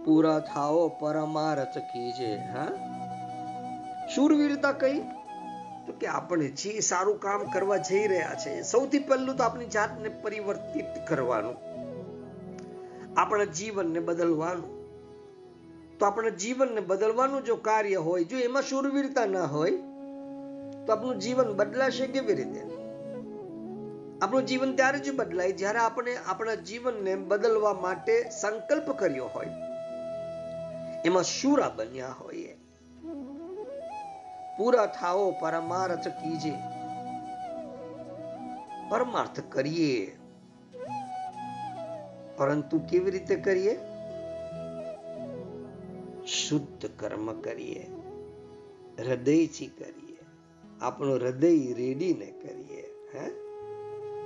[0.04, 2.87] પૂરા થાઓ, પરમારથ કીજે, હા?
[4.14, 5.00] શૂરવીરતા કઈ
[5.86, 10.08] તો કે આપણે જે સારું કામ કરવા જઈ રહ્યા છે, સૌથી પહેલું તો આપણી જાતને
[10.08, 11.56] પરિવર્તિત કરવાનું.
[13.16, 14.78] આપણા જીવનને બદલવાનું.
[15.98, 19.70] તો આપણા જીવનને બદલવાનું જો કાર્ય હોય, જો એમાં શૂરવીરતા ના હોય,
[20.86, 22.60] તો આપણું જીવન બદલાશે કેવી રીતે?
[24.22, 29.46] આપણું જીવન ત્યારે જ બદલાય જ્યારે આપણે આપણા જીવનને બદલવા માટે સંકલ્પ કર્યો હોય.
[31.04, 32.58] એમાં શૂરા બન્યા હોઈએ.
[34.58, 36.52] પૂરા થાઓ પરમાર્થ કીજે.
[38.88, 40.18] પરમાર્થ કરીએ.
[42.36, 43.80] પરંતુ કેવી રીતે કરીએ?
[46.26, 47.86] શુદ્ધ કર્મ કરીએ.
[48.98, 50.18] હૃદયથી કરીએ.
[50.80, 53.30] આપણું હૃદય રેડીને કરીએ, હે?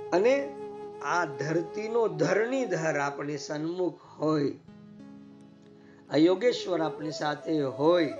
[0.09, 0.55] અને
[1.05, 4.51] આ ધરતીનો ધરણીધર આપણી સન્મુખ હોય.
[6.09, 8.13] આ યોગેશ્વર આપણી સાથે હોય.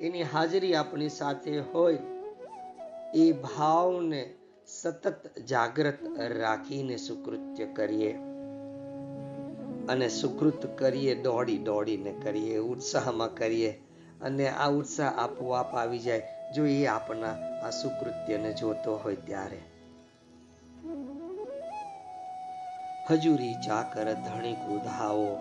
[0.00, 1.98] એની હાજરી આપણી સાથે હોય
[3.14, 4.34] એ ભાવને
[4.66, 8.12] સતત જાગ્રત રાખીને સુકૃત્ય કરીએ.
[9.88, 13.82] અને સુકૃત કરીએ, દોડી દોડીને કરીએ, ઉત્સાહમાં કરીએ.
[14.22, 16.22] અને આ ઉત્સાહ આપોઆપ આવી જાય,
[16.56, 17.32] જો એ આપના
[17.66, 19.58] આ સુકૃત્યને જોતો હોય ત્યારે.
[23.10, 25.38] હજુરી ચાકર ધણી કુધાવો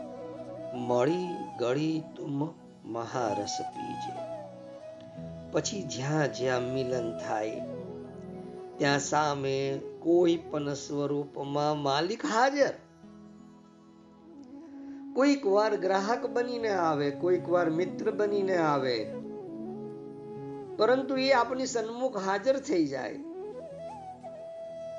[0.74, 1.28] મળી
[1.60, 2.54] ગળી તુમ
[2.86, 4.37] મહારસ પીજે.
[5.52, 7.62] પછી જ્યાં જ્યાં મિલન થાય,
[8.78, 12.74] ત્યાં સામે કોઈ પણ સ્વરૂપમાં માલિક હાજર.
[15.16, 19.06] કોઈક વાર ગ્રાહક બનીને આવે, કોઈક વાર મિત્ર બનીને આવે,
[20.78, 23.14] પરંતુ એ આપણી સન્મુખ હાજર થઈ જાય.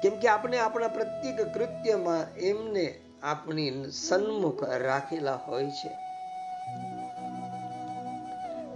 [0.03, 6.08] કેમ કે આપણે આપણા પ્રત્યેક કૃત્યમાં એમને આપણી સન્મુખ રાખેલા હોય છે.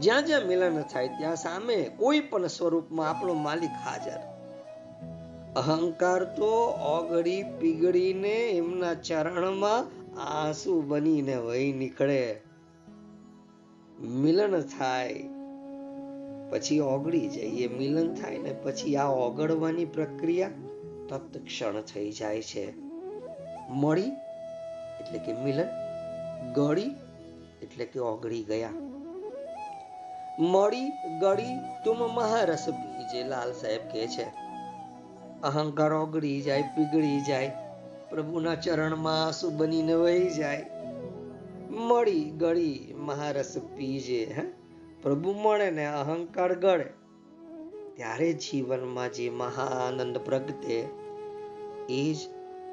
[0.03, 4.21] જ્યાં જ્યાં મિલન થાય ત્યાં સામે કોઈ પણ સ્વરૂપમાં આપણો માલિક હાજર.
[5.57, 9.87] અહંકાર તો ઓગળી પીગળીને એમના ચરણમાં
[10.21, 12.41] આંસુ બનીને વહી નીકળે.
[14.01, 15.25] મિલન થાય,
[16.51, 17.69] પછી ઓગળી જઈએ.
[17.69, 20.49] મિલન થાય ને પછી આ ઓગળવાની પ્રક્રિયા
[21.09, 22.75] તત્ક્ષણ થઈ જાય છે.
[23.69, 24.09] મળી
[25.01, 25.69] એટલે કે મિલન,
[26.53, 26.91] ગળી
[27.63, 28.71] એટલે કે ઓગળી ગયા.
[30.39, 34.25] મળી ગળી, તુમ મહારસ બીજે લાલ સાહેબ કહે છે.
[35.43, 37.53] અહંકાર ઓગળી જાય, પીગળી જાય,
[38.11, 40.67] પ્રભુના ચરણમાં આંસુ બનીને વહી જાય.
[41.71, 44.43] મળી ગળી, મહારસ પીજે હે?
[45.03, 46.91] પ્રભુ મળે ને અહંકાર ગળે.
[47.97, 50.89] ત્યારે જીવનમાં જે મહાનંદ પ્રગટે,
[51.89, 52.19] એ જ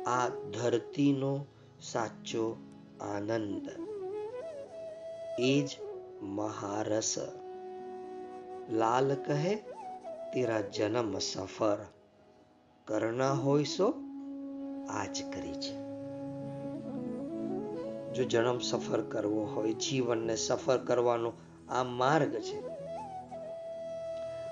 [0.08, 1.46] આ ધરતીનો
[1.82, 2.58] સાચો
[3.02, 3.70] આનંદ.
[5.40, 5.70] એ જ
[6.22, 7.16] મહારસ.
[8.72, 9.56] લાલ કહે,
[10.34, 11.78] તેરા જન્મ સફર
[12.86, 13.94] કરના હોય સો
[14.90, 15.90] આજ કરી છે.
[18.14, 21.34] જો જન્મ સફર કરવો હોય, જીવનને સફર કરવાનો
[21.70, 22.68] આ માર્ગ છે.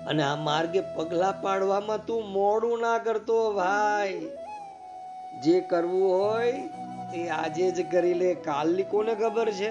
[0.04, 4.28] અને આ માર્ગે પગલા પાડવામાં તું મોડું ના કરતો ભાઈ.
[5.44, 6.52] જે કરવું હોય
[7.12, 8.34] તે આજે જ કરી લે.
[8.34, 9.70] કાલની કોને ખબર છે?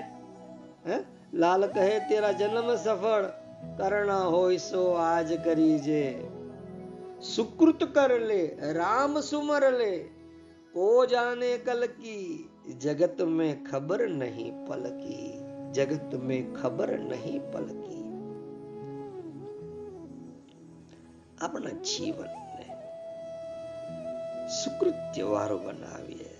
[0.89, 0.99] હે?
[1.33, 3.46] લાલ કહે, તેરા જન્મ સફળ
[3.78, 6.02] કરના હોય સો આજ કરી જે
[7.26, 8.42] સુકૃત કર લે
[8.72, 9.92] રામ સુમર લે
[10.74, 12.26] કો જાને કલ કી
[12.78, 15.22] જગત में खबर नहीं पलकी
[15.72, 17.98] जगत में खबर नहीं पलकी
[21.40, 22.66] આપણા જીવનને
[24.56, 26.34] સુકૃત્ય વાળું બનાવીએ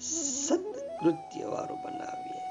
[0.00, 2.44] સત્કૃત્ય વાળું બનાવીએ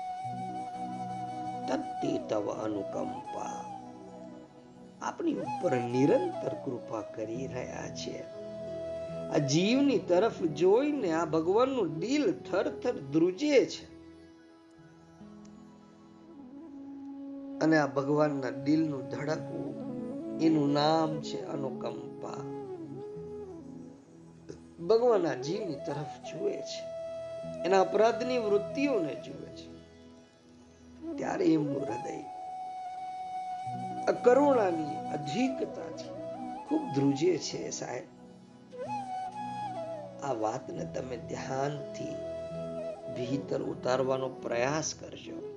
[1.67, 3.58] તત્તે તવ અનુકંપા
[5.02, 8.24] આપણી ઉપર નિરંતર કૃપા કરી રહ્યા છે.
[9.30, 13.84] આ જીવની તરફ જોઈને આ ભગવાનનું દિલ થર થર ધ્રુજે છે.
[17.58, 19.80] અને આ ભગવાનના દિલનું ધડકવું
[20.40, 22.34] એનું નામ છે અનુકંપા.
[24.86, 26.90] ભગવાન આ જીવની તરફ જુએ છે.
[27.64, 29.70] એના અપરાધની વૃત્તિઓને જુએ છે.
[31.16, 32.39] ત્યારે એમનું હૃદય
[34.06, 36.08] કરુણાની અધિકતાથી
[36.68, 38.04] ખૂબ ધ્રુજે છે સાહેબ.
[40.24, 42.14] આ વાતને તમે ધ્યાનથી
[43.14, 45.50] ભીતર ઉતારવાનો પ્રયાસ કરજો.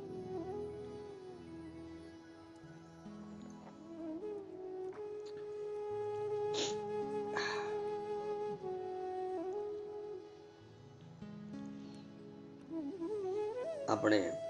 [13.90, 14.43] આપણે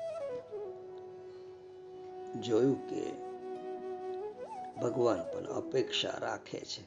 [4.93, 6.81] ભગવાન પણ અપેક્ષા રાખે છે.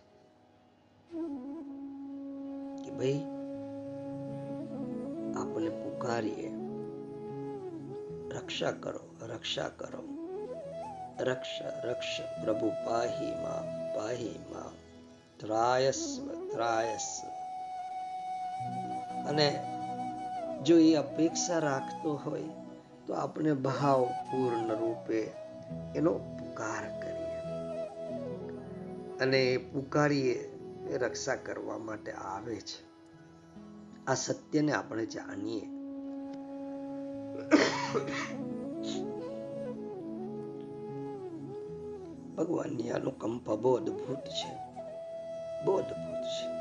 [2.85, 3.25] કે ભાઈ
[5.37, 6.53] આપણે પુકારીએ.
[8.39, 10.03] રક્ષા કરો રક્ષા કરો.
[11.21, 14.73] રક્ષ રક્ષ, પ્રભુ પાહી માં પાહી માં.
[15.39, 17.29] ત્રાયસ્વ ત્રાયસ્વ.
[19.29, 19.65] અને
[20.65, 22.45] જો એ અપેક્ષા રાખતો હોય,
[23.07, 25.31] તો આપણે ભાવ પૂર્ણ રૂપે
[25.97, 27.06] એનો પુકાર
[29.21, 30.59] અને પુકારીએ
[30.97, 32.87] રક્ષા કરવા માટે આવે છે.
[34.07, 35.61] આ સત્યને આપણે જાણીએ.
[42.37, 44.57] ભગવાનની અનુકંપા બહુ અદભુત છે.
[45.65, 46.57] બહુ અદભુત છે.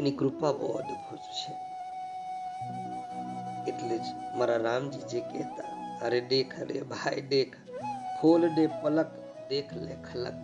[0.00, 1.52] એની કૃપા બહુ અદભુત છે.
[3.70, 4.02] એટલે જ
[4.36, 7.56] મારા રામજી જે કહેતા, અરે દેખ, અરે ભાઈ દેખ,
[8.20, 10.38] ખોલ દે પલક દેખ લે ખલક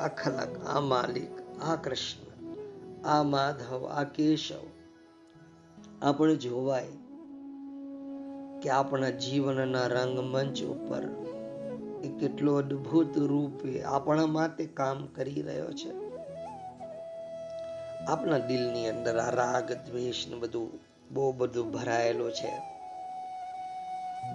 [0.00, 2.28] આ ખલક આ માલિક આ કૃષ્ણ
[3.04, 4.64] આ માધવ આ કેશવ
[6.02, 6.94] આપણે જોવાય
[8.60, 11.04] કે આપણા જીવનના રંગમંચ ઉપર
[12.02, 15.90] એ કેટલો અદ્ભુત રૂપે આપણા માટે કામ કરી રહ્યો છે
[18.08, 20.72] આપણા દિલની અંદર આ રાગ દ્વેષ ને બધું
[21.10, 22.52] બહુ બધું ભરાયેલો છે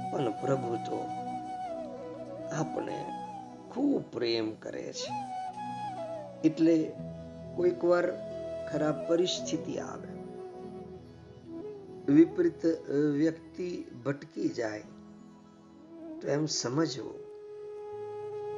[0.08, 1.04] પણ પ્રભુ તો
[2.52, 3.23] આપણે
[3.74, 5.12] ખૂબ પ્રેમ કરે છે.
[6.44, 6.92] એટલે
[7.56, 8.12] કોઈક વાર
[8.72, 10.12] ખરાબ પરિસ્થિતિ આવે,
[12.14, 14.84] વિપરીત વ્યક્તિ ભટકી જાય,
[16.22, 17.20] તો એમ સમજવું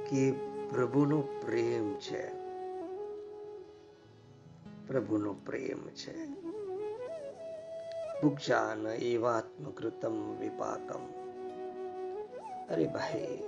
[0.06, 0.32] કે
[0.70, 2.24] પ્રભુનો પ્રેમ છે.
[4.88, 6.16] પ્રભુનો પ્રેમ છે.
[8.22, 11.04] ભુક્ષાન એવાત્મકૃતમ વિપાકમ.
[12.70, 13.44] અરે ભાઈ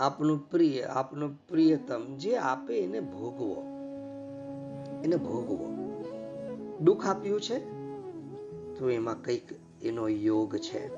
[0.00, 3.62] આપનું પ્રિય, આપનું પ્રિયતમ જે આપે એને ભોગવો.
[5.04, 5.72] એને ભોગવો.
[6.80, 7.58] દુઃખ આપ્યું છે?
[8.78, 9.48] તો એમાં કંઈક
[9.82, 10.90] એનો યોગ છે.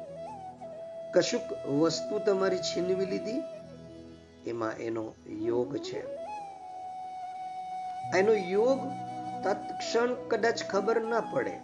[1.13, 3.43] કશુંક વસ્તુ તમારી છીનવી લીધી?
[4.47, 6.07] એમાં એનો યોગ છે.
[8.17, 8.79] એનો યોગ
[9.45, 11.61] તત્ક્ષણ કદાચ ખબર ના પડે.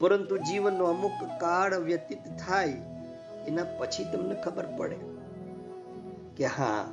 [0.00, 2.68] પરંતુ જીવનનો અમુક કાળ વ્યતીત થાય,
[3.46, 5.13] એના પછી તમને ખબર પડે.
[6.36, 6.84] કે હા,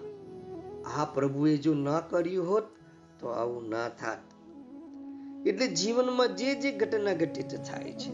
[0.97, 2.63] આ પ્રભુએ જો ન કર્યું હોત,
[3.19, 4.19] તો આવું ના થાત.
[5.45, 8.12] એટલે જીવનમાં જે જે ઘટના ઘટિત થાય છે,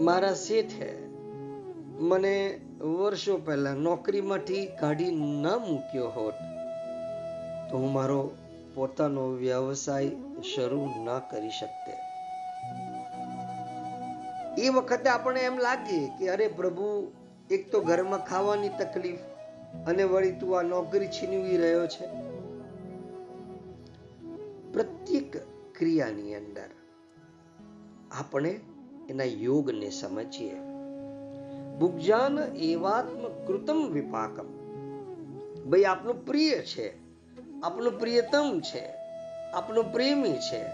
[0.00, 0.90] મારા શેઠે
[2.00, 6.34] મને વર્ષો પહેલા નોકરીમાંથી કાઢી ન મૂક્યો હોત,
[7.70, 8.30] તો હું મારો
[8.74, 10.10] પોતાનો વ્યવસાય
[10.54, 11.94] શરૂ ન કરી શકતે.
[14.62, 17.12] એ વખતે આપણે એમ લાગે કે અરે પ્રભુ,
[17.50, 19.18] એક તો ઘરમાં ખાવાની તકલીફ
[19.86, 22.06] અને વળી તું આ નોકરી છીનવી રહ્યો છે?
[24.72, 25.36] પ્રત્યેક
[25.78, 26.68] ક્રિયાની અંદર
[28.10, 28.60] આપણે
[29.08, 30.54] એના યોગને સમજીએ.
[31.78, 34.46] ભુગજાન એવાત્મ કૃતમ વિપાકમ.
[35.70, 36.98] ભાઈ આપણું પ્રિય છે
[37.62, 38.88] આપણું પ્રિયતમ છે
[39.54, 40.64] આપણો પ્રેમી છે.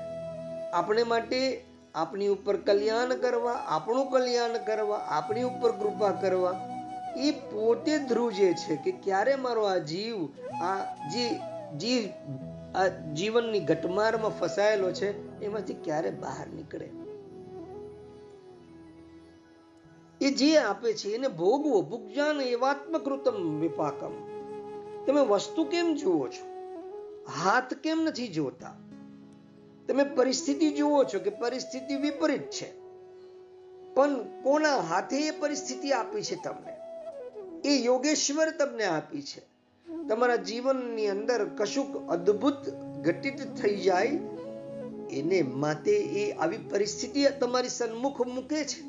[0.72, 6.74] આપણે માટે આપણી ઉપર કલ્યાણ કરવા, આપણું કલ્યાણ કરવા આપણી ઉપર કૃપા કરવા
[7.16, 10.24] એ પોતે ધ્રુજે છે કે ક્યારે મારો આ જીવ,
[10.62, 11.31] આ જે
[11.77, 12.09] જીવ,
[12.77, 16.90] આ જીવનની ઘટમારમાં ફસાયેલો છે, એમાંથી ક્યારે બહાર નીકળે?
[20.20, 24.12] એ જે આપે છે એને ભોગવો, ભુગજાન એવાત્મકૃતમ વિપાકમ.
[25.07, 26.46] તમે વસ્તુ કેમ જુઓ છો?
[27.44, 28.74] હાથ કેમ નથી જોતા?
[29.88, 32.72] તમે પરિસ્થિતિ જુઓ છો કે પરિસ્થિતિ વિપરીત છે.
[33.94, 36.84] પણ કોના હાથે એ પરિસ્થિતિ આપી છે તમને?
[37.64, 39.40] એ યોગેશ્વર તમને આપી છે.
[40.09, 42.68] તમારા જીવનની અંદર કશુંક અદ્ભુત
[43.00, 44.07] ઘટિત થઈ જાય,
[45.11, 48.82] એને માટે એ આવી પરિસ્થિતિ તમારી સન્મુખ મૂકે છે.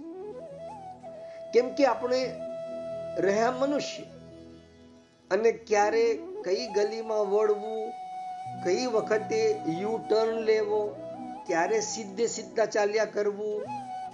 [1.54, 2.36] કેમ કે આપણે
[3.18, 4.04] રહ્યા મનુષ્ય
[5.32, 7.92] અને ક્યારે કઈ ગલીમાં વળવું,
[8.64, 10.96] કઈ વખતે યુ ટર્ન લેવો,
[11.48, 13.62] ક્યારે સીધે સીધા ચાલ્યા કરવું,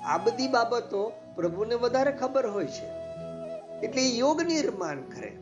[0.05, 3.00] આ બધી બાબતો પ્રભુને વધારે ખબર હોય છે.
[3.83, 5.37] એટલે યોગ નિર્માણ કરે.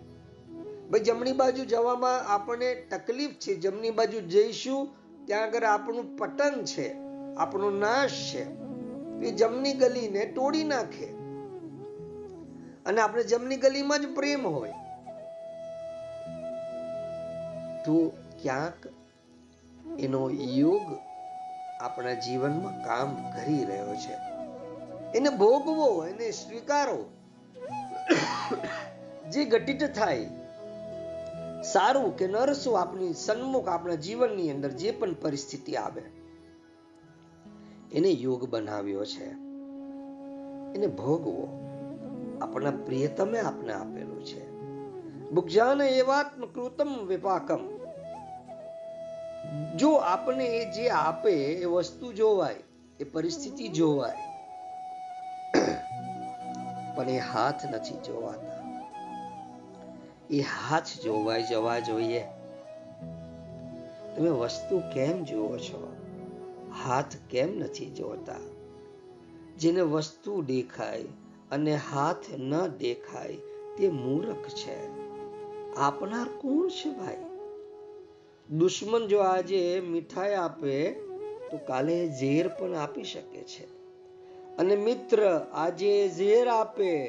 [0.91, 3.55] ભાઈ, જમણી બાજુ જવામાં આપણને તકલીફ છે.
[3.55, 4.87] જમણી બાજુ જઈશું,
[5.25, 6.95] ત્યાં આગળ આપણું પતન છે,
[7.37, 8.43] આપણો નાશ છે.
[9.21, 11.05] એ જમણી ગલીને તોડી નાખે.
[12.85, 14.69] અને આપણે જમણી ગલીમાં જ પ્રેમ હોય.
[17.85, 18.11] તો
[18.41, 18.87] ક્યાંક
[19.99, 20.97] એનો યોગ
[21.81, 24.13] આપણા જીવનમાં કામ કરી રહ્યો છે.
[25.17, 27.18] એને ભોગવો, એને સ્વીકારો.
[29.31, 30.29] જે ઘટિત થાય,
[31.63, 36.01] સારું કે નરસું આપણી સન્મુખ આપણા જીવનની અંદર જે પણ પરિસ્થિતિ આવે,
[37.91, 39.25] એને યોગ બનાવ્યો છે.
[40.75, 41.65] એને ભોગવો
[42.41, 44.51] આપણા પ્રિયતમે આપને આપેલું છે.
[45.31, 47.79] ભુગજાન એવાત્મ કૃતમ વિપાકમ.
[49.77, 52.55] જો આપને જે આપે એ વસ્તુ જોવાય,
[52.99, 54.28] એ પરિસ્થિતિ જોવાય
[56.99, 58.83] પણ એ હાથ નથી જોવાતા.
[60.29, 62.23] એ હાથ જોવાય જવા જોઈએ.
[64.15, 65.95] તમે વસ્તુ કેમ જુઓ છો?
[66.85, 68.35] હાથ કેમ નથી જોતા?
[69.57, 71.03] જેને વસ્તુ દેખાય
[71.51, 73.35] અને હાથ ન દેખાય
[73.77, 74.87] તે મૂર્ખ છે.
[75.75, 77.17] આપનાર કોણ છે ભાઈ?
[78.57, 80.91] દુશ્મન જો આજે મીઠાઈ આપે
[81.51, 83.78] તો કાલે ઝેર પણ આપી શકે છે.
[84.59, 87.07] અને મિત્ર, આજે ઝેર આપે,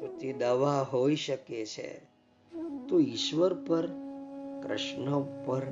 [0.00, 2.00] તો તે દવા હોઈ શકે છે.
[2.88, 3.86] તો ઈશ્વર પર,
[4.62, 5.62] કૃષ્ણ પર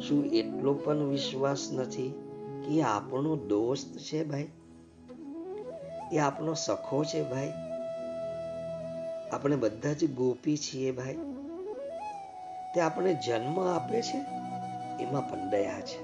[0.00, 2.30] શું એટલો પણ વિશ્વાસ નથી
[2.68, 4.48] કે આપણો દોસ્ત છે ભાઈ?
[6.12, 7.52] એ આપણો સખો છે ભાઈ?
[9.32, 11.14] આપણે બધા જ ગોપી છીએ ભાઈ.
[12.74, 14.18] તે આપણે જન્મ આપે છે?
[15.02, 16.02] એમાં પણ દયા છે.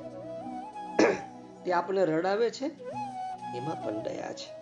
[1.64, 2.99] તે આપણે રડાવે છે?
[3.57, 4.61] એમાં પણ દયા છે.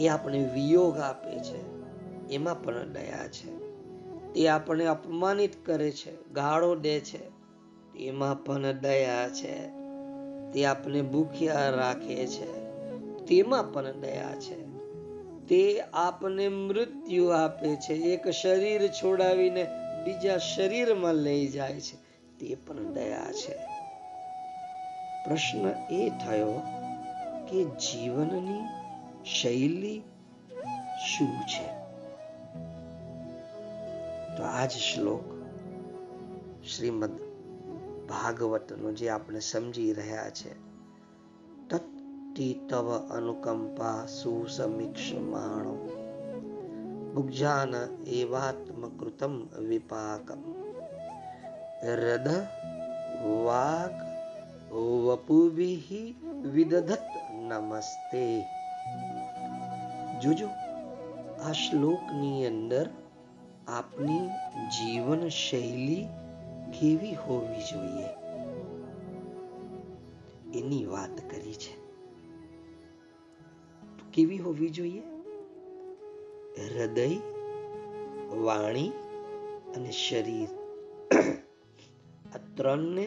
[0.00, 1.82] એ આપણે વિયોગ આપે છે.
[2.34, 3.62] એમાં પણ દયા છે.
[4.32, 7.32] તે આપણે અપમાનિત કરે છે, ગાળો દે છે.
[7.98, 9.68] એમાં પણ દયા છે.
[10.52, 12.52] તે આપણે ભૂખ્યા રાખે છે.
[13.26, 14.72] તેમાં પણ દયા છે.
[15.46, 17.94] તે આપને મૃત્યુ આપે છે.
[17.94, 19.66] એક શરીર છોડાવીને
[20.04, 21.96] બીજા શરીરમાં લઈ જાય છે.
[22.38, 23.58] તે પણ દયા છે.
[25.24, 26.81] પ્રશ્ન એ થયો
[27.52, 28.64] કે જીવનની
[29.24, 30.02] શૈલી
[31.08, 31.66] શું છે?
[34.36, 35.24] તો આ જ શ્લોક
[36.64, 37.20] શ્રીમદ
[38.08, 40.54] ભાગવતનો જે આપણે સમજી રહ્યા છે.
[41.68, 45.88] તત્તી તવ અનુકંપા સુસમીક્ષમાણો
[47.14, 47.74] ભુજાન
[48.04, 50.62] એવાત્મકૃતમ વિપાકમ.
[51.82, 52.28] હૃદ
[53.44, 54.11] વાગ
[54.72, 55.88] વપુભિઃ
[56.44, 57.08] વિદધત
[57.40, 58.24] નમસ્તે
[60.22, 60.48] જોજો
[61.40, 62.86] આ શ્લોકની અંદર
[63.70, 64.24] આપની
[64.76, 66.04] જીવન શૈલી
[66.72, 68.08] કેવી હોવી જોઈએ
[70.54, 71.72] એની વાત કરી છે
[74.12, 75.02] કેવી હોવી જોઈએ
[76.66, 77.06] હૃદય
[78.40, 78.90] વાણી
[79.74, 80.50] અને શરીર
[82.32, 83.06] આ ત્રણને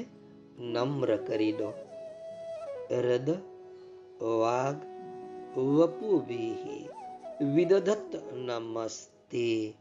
[0.59, 1.73] નમ્ર કરી દો.
[2.91, 3.29] રદ
[4.23, 4.75] વાગ
[5.59, 6.89] વપુભી
[7.53, 9.73] વિદધત નમસ્તે.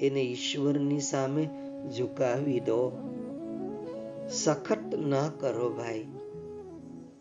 [0.00, 1.48] એને ઈશ્વરની સામે
[1.96, 3.10] ઝુકાવી દો.
[4.28, 6.06] સખત ના કરો ભાઈ.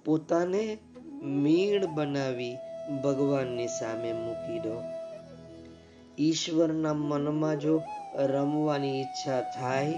[0.06, 0.78] પોતાને
[1.22, 2.56] મીણ બનાવી
[3.04, 4.82] ભગવાનની સામે મૂકી દો.
[6.18, 7.82] ઈશ્વરના મનમાં જો
[8.16, 9.94] રમવાની ઈચ્છા થાય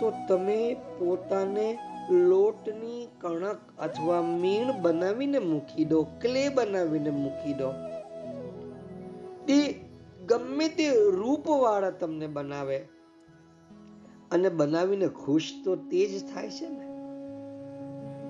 [0.00, 1.78] તો તમે પોતાને
[2.10, 7.72] લોટની કણક અથવા મીણ બનાવીને મૂકી દો, ક્લે બનાવીને મૂકી દો.
[9.46, 9.80] તે
[10.26, 12.78] ગમે તે રૂપવાળા તમને બનાવે.
[14.30, 16.86] અને બનાવીને ખુશ તો તે જ થાય છે ને?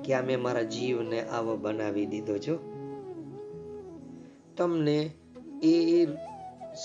[0.04, 2.72] કે આ મેં મારા જીવને આવો બનાવી દીધો છો?
[4.56, 5.10] તમને
[5.62, 6.06] એ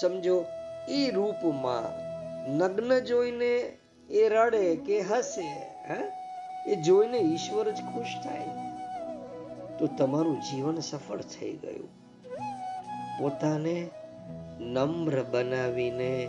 [0.02, 0.46] સમજો,
[0.90, 2.12] એ રૂપમાં
[2.58, 3.81] નગ્ન જોઈને
[4.12, 5.48] એ રડે કે હસે
[6.68, 8.50] એ જોઈને ઈશ્વર જ ખુશ થાય.
[9.80, 11.90] તો તમારું જીવન સફળ થઈ ગયું.
[13.20, 13.90] પોતાને
[14.60, 16.28] નમ્ર બનાવીને,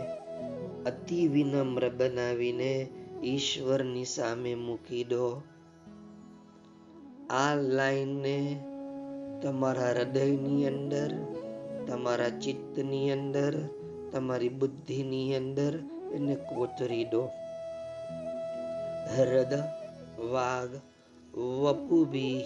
[0.85, 2.87] અતિ વિનમ્ર બનાવીને
[3.23, 5.41] ઈશ્વરની સામે મૂકી દો.
[7.29, 8.63] આ લાઈનને
[9.41, 11.11] તમારા હૃદયની અંદર,
[11.87, 13.53] તમારા ચિત્તની અંદર,
[14.11, 15.75] તમારી બુદ્ધિની અંદર
[16.13, 17.29] એને કોતરી દો.
[19.11, 19.53] હૃદ
[20.31, 20.69] વાગ
[21.39, 22.43] વપુભિ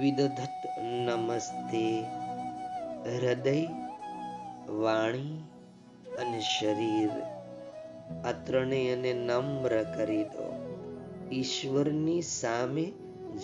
[0.00, 2.00] વિદધત નમસ્તે
[3.16, 3.66] હૃદય
[4.68, 5.42] વાણી
[6.18, 7.10] અને શરીર
[8.26, 10.46] આ ત્રણેયને નમ્ર કરી દો।
[11.32, 12.92] ઈશ્વરની સામે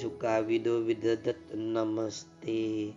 [0.03, 2.93] ઝુકાવી દો વિદધત નમસ્તે।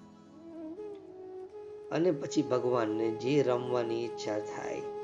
[1.92, 4.99] અને પછી ભગવાનને જે રમવાની ઈચ્છા થાય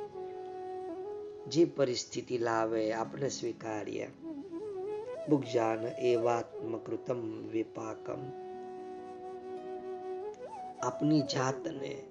[1.48, 4.08] જે પરિસ્થિતિ લાવે, આપણે સ્વીકારીએ.
[5.30, 8.20] ભુગજાન એવાત્મકૃતમ વિપાકમ.
[10.84, 12.04] આપની જાતને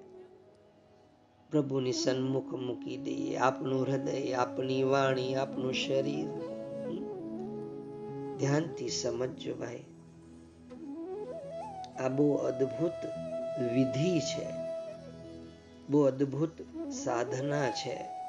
[1.51, 3.35] પ્રભુની સન્મુખ મૂકી દઈએ.
[3.35, 6.27] આપનું હૃદય, આપની વાણી, આપનું શરીર.
[8.39, 9.83] ધ્યાનથી સમજજો ભાઈ
[11.99, 13.05] આ બહુ અદ્ભુત
[13.73, 14.47] વિધિ છે.
[15.89, 16.51] બહુ અદ્ભુત
[16.91, 18.24] સાધના છે.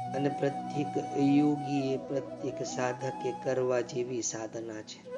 [0.00, 5.16] અને પ્રત્યેક યોગીએ પ્રત્યેક સાધકે કરવા જેવી સાધના છે.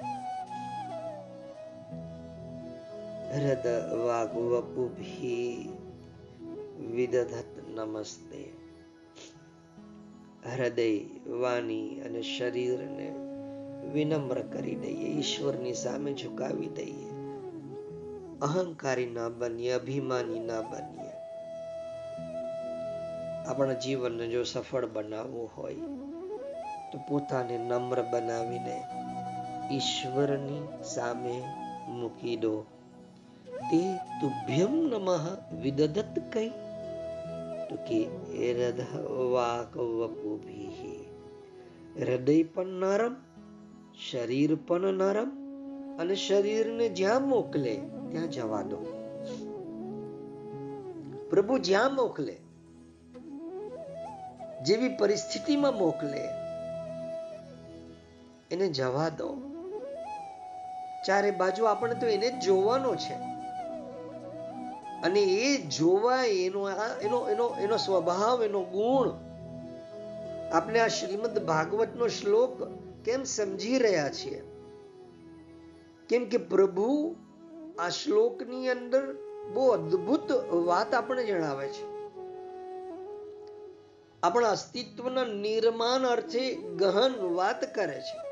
[3.34, 3.66] હૃદ
[4.06, 5.68] વાગ વપુભી
[6.94, 8.52] વિદધત નમસ્તે.
[10.56, 10.98] હૃદય,
[11.30, 13.10] વાણી અને શરીરને
[13.92, 17.10] વિનમ્ર કરી દઈએ, ઈશ્વરની સામે ઝુકાવી દઈએ.
[18.42, 21.17] અહંકારી ના બનીએ, અભિમાની ના બનીએ.
[23.48, 25.74] આપણા જીવનને જો સફળ બનાવવું હોય,
[26.92, 28.82] તો પોતાને નમ્ર બનાવીને
[29.72, 31.42] ઈશ્વરની સામે
[31.88, 32.60] મૂકી દો.
[33.46, 36.48] તે તુભ્યમ નમઃ વિદદત કઈ?
[37.70, 38.04] તો કે
[38.52, 38.98] હૃદય
[39.32, 41.04] વાક વપુભી
[42.00, 43.16] હૃદય પણ નરમ,
[44.10, 45.30] શરીર પણ નરમ,
[45.98, 47.80] અને શરીરને જ્યાં મોકલે
[48.10, 48.76] ત્યાં જવા દો.
[51.30, 52.36] પ્રભુ જ્યાં મોકલે
[54.62, 56.24] જેવી પરિસ્થિતિમાં મોકલે,
[58.50, 59.36] એને જવા દો.
[61.06, 63.16] ચારે બાજુ આપણે તો એને જોવાનો છે.
[65.02, 69.08] અને એ જોવા એનો એનો એનો એનો સ્વભાવ, એનો ગુણ
[70.52, 72.62] આપણે આ શ્રીમદ ભાગવતનો શ્લોક
[73.04, 74.42] કેમ સમજી રહ્યા છીએ?
[76.08, 77.16] કેમ કે પ્રભુ
[77.78, 79.14] આ શ્લોકની અંદર
[79.54, 80.32] બહુ અદ્ભુત
[80.66, 81.97] વાત આપણે જણાવે છે.
[84.22, 88.28] આપણા અસ્તિત્વના નિર્માણ અર્થે ગહન વાત કરે છે.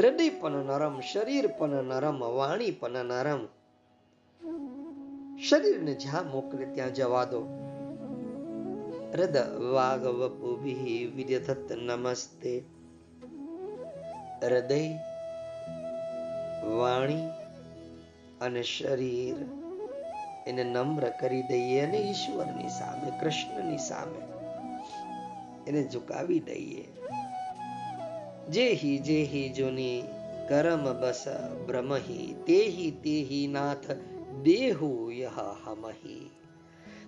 [0.00, 3.46] હૃદય પણ નરમ, શરીર પણ નરમ, વાણી પણ નરમ.
[5.38, 7.40] શરીરને જ્યાં મોકલે ત્યાં જવા દો.
[9.12, 9.36] હૃદ
[9.72, 12.64] વાગ વપુભિ વિદ્યથત નમસ્તે.
[14.42, 14.94] હૃદય,
[16.64, 17.28] વાણી
[18.40, 19.57] અને શરીર.
[20.48, 24.20] એને નમ્ર કરી દઈએ અને ઈશ્વરની સામે, કૃષ્ણની સામે
[25.66, 26.84] એને ઝુકાવી દઈએ.
[28.50, 30.02] જેહી જેહી જોની
[30.48, 31.24] કરમ બસ
[31.66, 33.90] બ્રહ્મહી, તેહી તેહી નાથ
[34.42, 36.30] દેહુ યહ હમહી.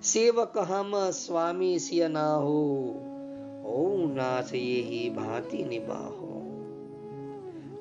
[0.03, 6.31] સેવક હમ સ્વામી સિય ના ઓ નાથ યેહી ભાંતિ નિબાહો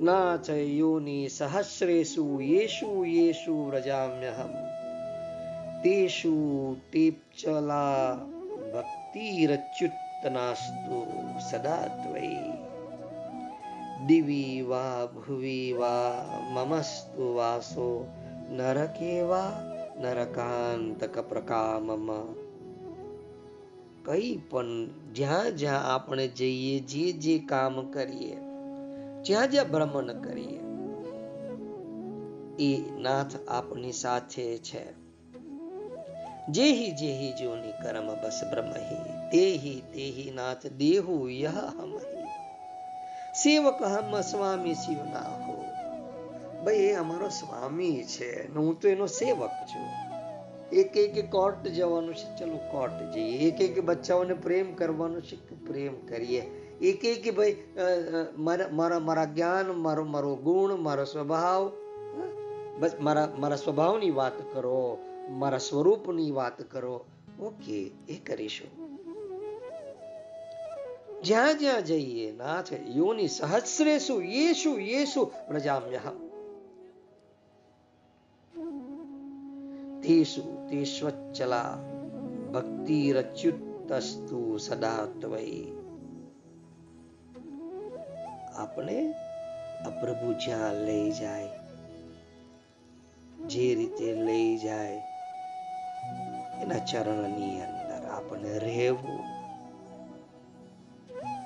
[0.02, 4.69] નાથ યોની સહસ્રેષુ યેશુ યેશુ વ્રજામ્યહમ.
[5.84, 8.18] તેષુ ટીપચલા
[8.74, 11.08] ભક્તિરચ્યુતનાસ્તુ
[11.50, 12.54] સદા ત્વયી
[14.06, 18.06] દિવી વા ભુવી વા મમસ્તુ વાસો
[18.52, 19.64] નરકે વા
[20.02, 22.10] નરકાંતક પ્રકામમ
[24.06, 28.38] કઈ પણ જ્યાં જ્યાં આપણે જઈએ જે જે કામ કરીએ
[29.24, 30.60] જ્યાં જ્યાં ભ્રમણ કરીએ
[32.62, 34.99] એ નાથ આપની સાથે છે
[36.52, 42.20] જેહી જેહી જોની કર્મ બસ બ્રહ્મહી, તેહી તેહી નાથ દેહુ યહ હમહી
[43.36, 45.56] સેવક હમ સ્વામી શિવ ના હો.
[46.66, 49.88] ભાઈ એ અમારો સ્વામી છે હું તો એનો સેવક છું.
[50.72, 53.38] એક એક કોર્ટ જવાનું છે, ચલો કોર્ટ જઈએ.
[53.50, 56.42] એક એક બચ્ચાઓને પ્રેમ કરવાનું છે, પ્રેમ કરીએ.
[56.82, 57.56] એક એક ભાઈ
[58.38, 61.72] મારા મારા જ્ઞાન, મારો મારો ગુણ, મારો સ્વભાવ
[62.80, 64.98] બસ મારા મારા સ્વભાવની વાત કરો.
[65.30, 67.06] મારા સ્વરૂપની વાત કરો.
[67.40, 68.90] ઓકે, એ કરીશું.
[71.24, 76.30] જ્યાં જ્યાં જઈએ, નાથ, યોની સહસ્રેશુ યેશુ યેશુ, પ્રજામ્યહમ.
[80.02, 81.78] તેષુ તેષ્વચ્ચલા
[82.54, 85.68] ભક્તિરચ્યુતસ્તુ સદા ત્વયી
[88.56, 89.14] આપણે
[89.86, 91.50] આ પ્રભુ જ્યાં લઈ જાય,
[93.48, 95.09] જે રીતે લઈ જાય
[96.62, 99.20] એના ચરણની અંદર આપણે રહેવું.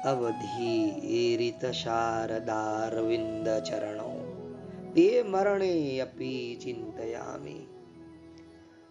[0.06, 4.24] અવધિ એ રીત શારદારવિંદ ચરણો.
[4.96, 7.68] તે મરણે અપી ચિંતયામી.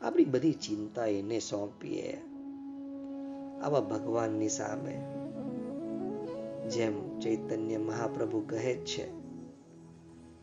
[0.03, 2.21] આપણી બધી ચિંતા એને સોંપીએ.
[3.63, 5.23] આવા ભગવાનની સામે.
[6.69, 9.23] જેમ ચૈતન્ય મહાપ્રભુ કહે છે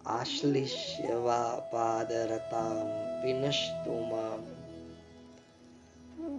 [0.05, 2.87] આશ્લિષ્યવા પાદરતામ
[3.23, 4.48] પિનસ્તુ મામ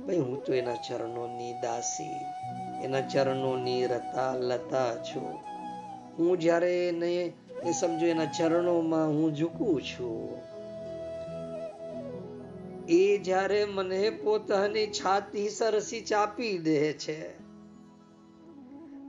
[0.07, 2.19] ભાઈ, હું તો એના ચરણોની દાસી,
[2.85, 5.33] એના ચરણોની રતા લતા છું.
[6.19, 7.11] હું જ્યારે એને
[7.65, 10.39] એ સમજો એના ચરણોમાં હું ઝૂકું છું.
[12.89, 17.19] એ જ્યારે મને પોતાની છાતી સરસી ચાપી દે છે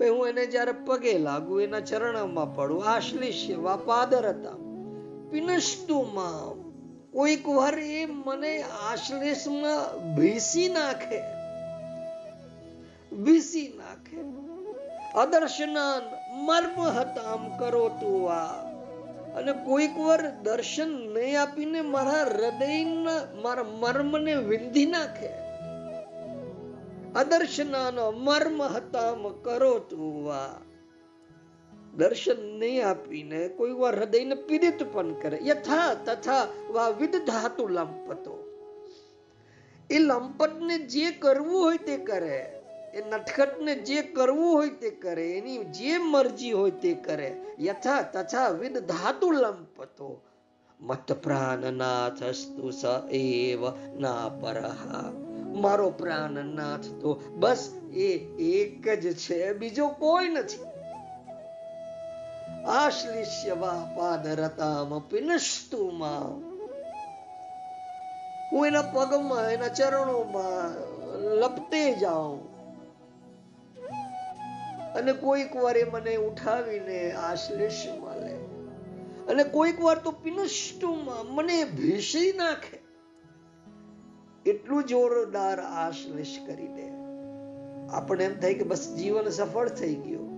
[0.01, 4.57] હું એને જ્યારે પગે લાગુ એના ચરણમાં પડું, આશ્લિષ્ય વાપાદર હતા
[5.31, 6.60] પિનસ્તુમાં
[7.13, 11.21] કોઈક વાર એ મને આશ્લેષમાં ભીસી નાખે.
[13.15, 14.17] ભીસી નાખે.
[15.13, 16.01] અદર્શનાન
[16.35, 18.71] મર્મ હતામ કરો તું આ
[19.35, 25.29] અને કોઈક વાર દર્શન નહીં આપીને મારા હૃદયના, મારા મર્મને વિંધી નાખે.
[27.15, 30.59] અદર્શનાનો મર્મ હતામ કરો તું વા
[31.97, 35.39] દર્શન નહીં આપીને કોઈ વાર હૃદયને પીડિત પણ કરે.
[35.43, 38.47] યથા તથા વા વિદ ધાતુ લંપતો.
[39.89, 42.61] એ લંપટને જે કરવું હોય તે કરે.
[42.93, 45.31] એ નટખટને જે કરવું હોય તે કરે.
[45.31, 47.41] એની જે મરજી હોય તે કરે.
[47.59, 50.21] યથા તથા વિદ ધાતુ લંપતો.
[50.81, 52.81] મત પ્રાણનાથ અસ્તુ સ
[53.11, 53.69] એવ
[53.99, 55.11] ના પરહ.
[55.61, 58.07] મારો પ્રાણનાથ તો બસ એ
[58.39, 59.53] એક જ છે.
[59.53, 60.70] બીજો કોઈ નથી.
[62.63, 66.33] આશ્લિષ્યવા પાદરતામ પિનસ્તુમાં
[68.51, 70.75] હું એના પગમાં એના ચરણોમાં
[71.39, 72.39] લપતે જાઉં
[74.95, 78.33] અને કોઈક વાર એ મને ઉઠાવીને આશ્લેષમાં લે
[79.27, 82.81] અને કોઈક વાર તો પિનષ્ટુમાં મને ભીસી નાખે
[84.45, 86.87] એટલું જોરદાર આશ્લેષ કરી દે
[87.91, 90.30] આપણે એમ થાય કે બસ જીવન સફળ થઈ ગયું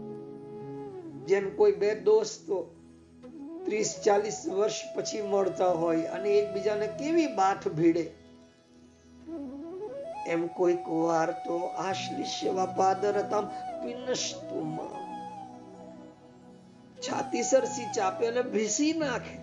[1.28, 2.76] જેમ કોઈ બે દોસ્તો
[3.66, 8.14] ત્રીસ, ચાલીસ વર્ષ પછી મળતા હોય અને એકબીજાને કેવી બાથ ભીડે.
[10.28, 13.46] એમ કોઈક વાર તો આશ્લિષ્ય પાદરતામ
[13.84, 15.04] પિનસ્તુમાં.
[17.02, 19.38] છાતી સરસી ચાપે અને ભીસી નાખે.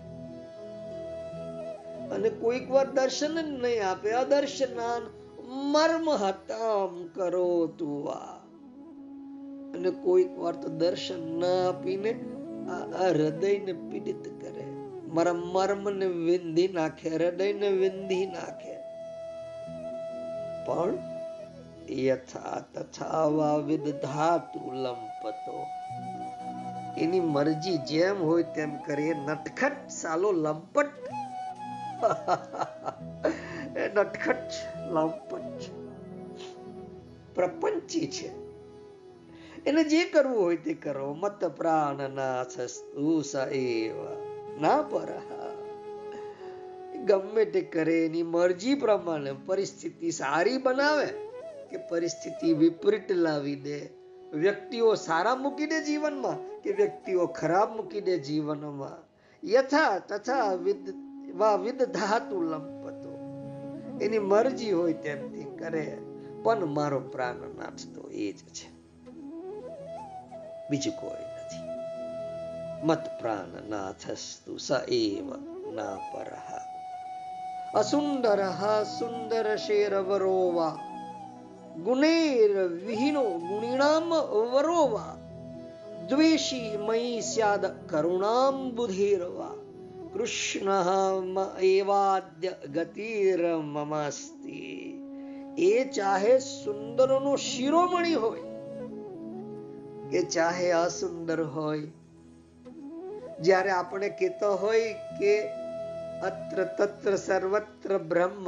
[2.14, 4.10] અને કોઈક વાર દર્શન જ નહીં આપે.
[4.10, 5.02] અદર્શનાન
[5.46, 8.39] મર્મ હતામ કરો તુવા.
[9.80, 12.12] અને કોઈક વાર તો દર્શન ના આપીને
[12.70, 14.64] આ હૃદયને પીડિત કરે.
[15.08, 18.74] મારા મર્મને વિંધી નાખે, હૃદયને વિંધી નાખે.
[20.64, 20.98] પણ
[21.90, 25.66] યથા તથા વા વિદધાતુ લંપતો.
[26.98, 29.14] એની મરજી જેમ હોય તેમ કરીએ.
[29.14, 30.90] નટખટ સાલો લંપટ.
[33.94, 35.60] નટખટ લંપટ.
[37.34, 38.49] પ્રપંચી છે.
[39.66, 41.14] એને જે કરવું હોય તે કરો.
[41.14, 42.60] મત પ્રાણ નાથ
[44.60, 45.08] ના પર
[47.04, 51.06] ગમે તે કરે, એની મરજી પ્રમાણે પરિસ્થિતિ સારી બનાવે
[51.70, 53.88] કે પરિસ્થિતિ વિપરીત લાવી દે.
[54.32, 59.10] વ્યક્તિઓ સારા મૂકી દે જીવનમાં કે વ્યક્તિઓ ખરાબ મૂકી દે જીવનમાં.
[59.48, 60.94] યથા તથા વિદ,
[61.36, 63.10] વા વિદ ધાતુ લંપતો.
[64.04, 65.98] એની મરજી હોય તેમથી કરે.
[66.42, 68.79] પણ મારો પ્રાણનાથ તો એ જ છે.
[70.70, 71.70] બીજું કોઈ નથી.
[72.86, 75.34] મત પ્રાણ નાથસ્તુ સ એવ
[75.74, 76.60] ના પરહ
[77.74, 78.44] અસુંદર
[78.98, 80.76] સુંદર શેરવરોવા.
[81.84, 84.14] ગુણેર વિહીનો ગુણીણામ
[84.52, 85.16] વરોવા.
[86.08, 89.54] દ્વેષી મયી સ્યાદ કરુણામ બુધિરવા.
[90.12, 90.70] કૃષ્ણ
[91.62, 94.96] એવાદ્ય ગતિર મમસ્તી.
[95.58, 98.49] એ ચાહે સુંદરનો શિરોમણી હોય.
[100.10, 101.82] કે ચાહે અસુંદર હોય.
[103.40, 105.34] જ્યારે આપણે કહેતો હોય કે
[106.20, 108.46] અત્ર તત્ર સર્વત્ર બ્રહ્મ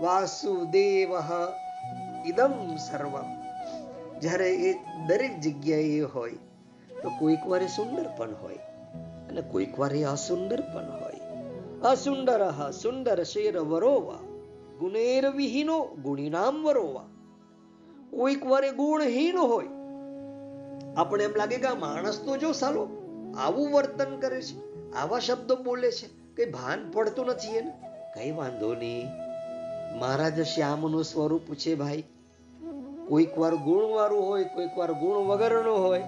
[0.00, 1.12] વાસુદેવ
[2.26, 3.28] ઇદમ સર્વમ.
[4.20, 4.72] જ્યારે એ
[5.06, 6.36] દરેક જગ્યાએ હોય,
[7.02, 8.58] તો કોઈક વાર સુંદર પણ હોય
[9.28, 11.18] અને કોઈક વાર અસુંદર પણ હોય.
[11.82, 14.18] અસુંદર સુંદર શેર વરોવા.
[14.80, 17.04] ગુણેર વિહીનો ગુણીનામ વરોવા.
[18.10, 19.79] કોઈક વારે ગુણહીન હોય
[20.96, 22.88] આપણે એમ લાગે કે આ માણસ તો જો સાલો
[23.38, 24.56] આવું વર્તન કરે છે,
[24.92, 27.72] આવા શબ્દો બોલે છે કઈ ભાન પડતું નથી એને?
[28.14, 29.06] કઈ વાંધો નહીં.
[29.98, 32.04] મહારાજ શ્યામનું સ્વરૂપ છે ભાઈ.
[33.08, 36.04] કોઈક વાર ગુણ વાળું હોય, કોઈક વાર ગુણ વગરનો હોય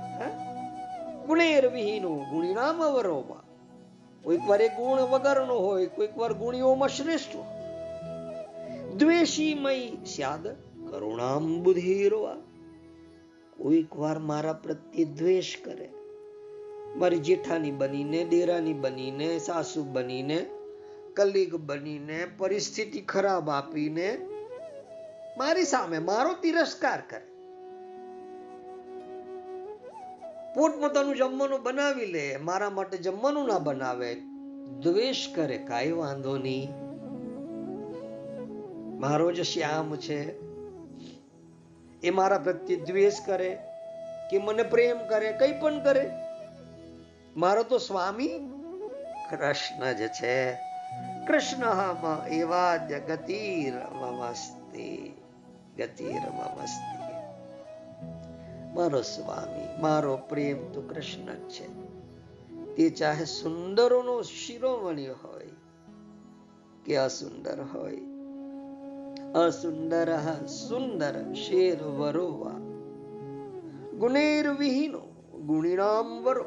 [1.26, 3.44] ગુણેર વિહીનો ગુણીનામ અવરોમાં
[4.22, 7.36] કોઈક વાર એ ગુણ વગરનો હોય, કોઈક વાર ગુણીઓમાં શ્રેષ્ઠ
[8.96, 10.46] દ્વેષીમય સ્યાદ
[10.90, 12.51] કરુણામ બુધિરવા.
[13.62, 15.88] કોઈક વાર મારા પ્રત્યે દ્વેષ કરે.
[16.96, 20.46] મારી જેઠાની બનીને, દેરાની બનીને, સાસુ બનીને,
[21.14, 24.28] કલીગ બનીને, પરિસ્થિતિ ખરાબ આપીને
[25.38, 27.26] મારી સામે મારો તિરસ્કાર કરે.
[30.54, 34.14] પોતપોતાનું જમવાનું બનાવી લે, મારા માટે જમવાનું ના બનાવે.
[34.80, 36.68] દ્વેષ કરે, કાંઈ વાંધો નહીં.
[39.00, 40.51] મારો જ શ્યામ છે.
[42.02, 43.58] એ મારા પ્રત્યે દ્વેષ કરે
[44.30, 46.10] કે મને પ્રેમ કરે, કઈ પણ કરે.
[47.36, 48.28] મારો તો સ્વામી
[49.30, 50.52] કૃષ્ણ જ છે.
[51.26, 51.64] કૃષ્ણ
[52.28, 55.22] એવા ગતિર મસ્તી
[55.78, 57.12] ગતિર મસ્તી
[58.74, 61.68] મારો સ્વામી, મારો પ્રેમ તો કૃષ્ણ જ છે.
[62.76, 65.50] તે ચાહે સુંદરોનો શિરોમણી હોય,
[66.84, 68.11] કે અસુંદર હોય
[69.34, 70.16] અસુંદર
[70.46, 72.50] સુંદર શેર વરોવા
[73.98, 74.98] ગુણેર વિહીનો
[75.46, 76.44] ગુણીનામ વરો.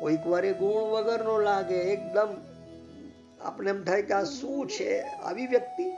[0.00, 2.28] કોઈક વારે ગુણ વગરનો લાગે એકદમ.
[3.40, 5.00] આપણે એમ થાય કે આ શું છે?
[5.00, 5.90] આવી વ્યક્તિ?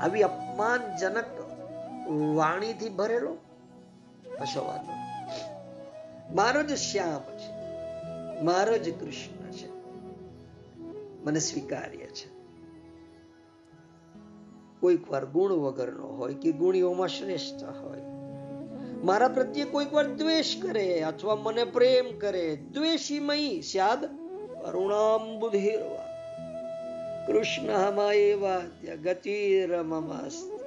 [0.00, 1.24] આવી અપમાનજનક
[2.36, 3.36] વાણીથી ભરેલો?
[4.40, 4.92] હશો વાતો
[6.34, 7.52] મારો જ શ્યામ છે.
[8.42, 9.68] મારો જ કૃષ્ણ છે.
[11.24, 12.39] મને સ્વીકાર્ય છે.
[14.80, 18.00] કોઈક વાર ગુણ વગરનો હોય કે ગુણીઓમાં શ્રેષ્ઠ હોય.
[19.04, 24.04] મારા પ્રત્યે કોઈક વાર દ્વેષ કરે અથવા મને પ્રેમ કરે, દ્વેષીમય સ્યાદ
[24.62, 26.10] કરુણાંબુધિર્વા
[27.26, 30.60] કૃષ્ણ ગતિ ગતિરમસ્તિ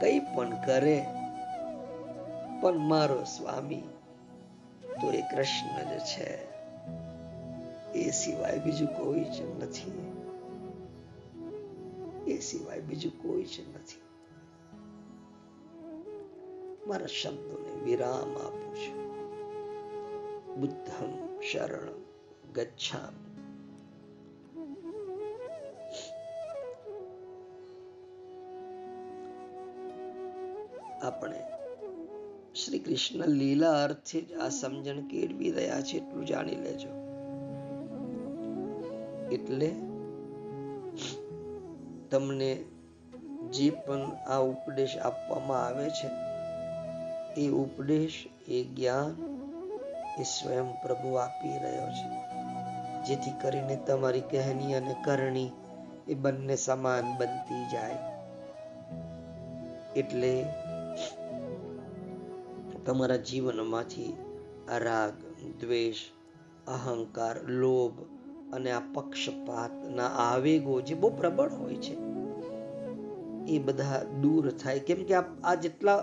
[0.00, 1.06] કઈ પણ કરે,
[2.60, 3.82] પણ મારો સ્વામી
[5.00, 6.56] તો એ કૃષ્ણ જ છે.
[7.92, 10.15] એ સિવાય બીજું કોઈ જ નથી.
[12.26, 14.00] એ સિવાય બીજું કોઈ જ નથી.
[16.86, 19.06] મારા શબ્દોને વિરામ આપું છું.
[20.60, 21.88] બુદ્ધમ શરણ
[22.52, 23.26] ગચ્છામ.
[31.02, 31.40] આપણે
[32.54, 36.88] શ્રી કૃષ્ણ લીલા અર્થે જ આ સમજણ કેળવી રહ્યા છે એટલું જાણી લેજો.
[39.32, 39.85] એટલે
[42.16, 42.64] તમને
[43.52, 46.08] જે પણ આ ઉપદેશ આપવામાં આવે છે,
[47.40, 49.36] એ ઉપદેશ, એ જ્ઞાન
[50.20, 52.08] એ સ્વયં પ્રભુ આપી રહ્યો છે.
[53.04, 55.50] જેથી કરીને તમારી કહેણી અને કરણી
[56.08, 57.98] એ બંને સમાન બનતી જાય.
[59.96, 60.44] એટલે
[62.86, 64.16] તમારા જીવનમાંથી
[64.72, 65.14] આ રાગ,
[65.60, 65.96] દ્વેષ,
[66.66, 68.00] અહંકાર, લોભ
[68.54, 72.05] અને આ પક્ષપાતના આવેગો જે બહુ પ્રબળ હોય છે
[73.48, 74.78] એ બધા દૂર થાય.
[74.78, 75.96] કેમ કે આ જેટલા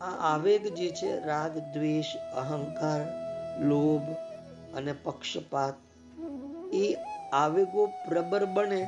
[0.00, 3.06] આ આવેગ જે છે, રાગ, દ્વેષ, અહંકાર,
[3.64, 4.02] લોભ
[4.76, 5.74] અને પક્ષપાત,
[6.72, 6.96] એ
[7.32, 8.84] આવેગો પ્રબળ બને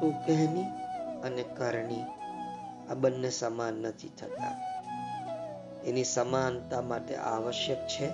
[0.00, 0.64] તો કહેની
[1.24, 2.02] અને કરણી.
[2.90, 4.74] આ બંને સમાન નથી થતા.
[5.84, 8.08] એની સમાનતા માટે આવશ્યક છે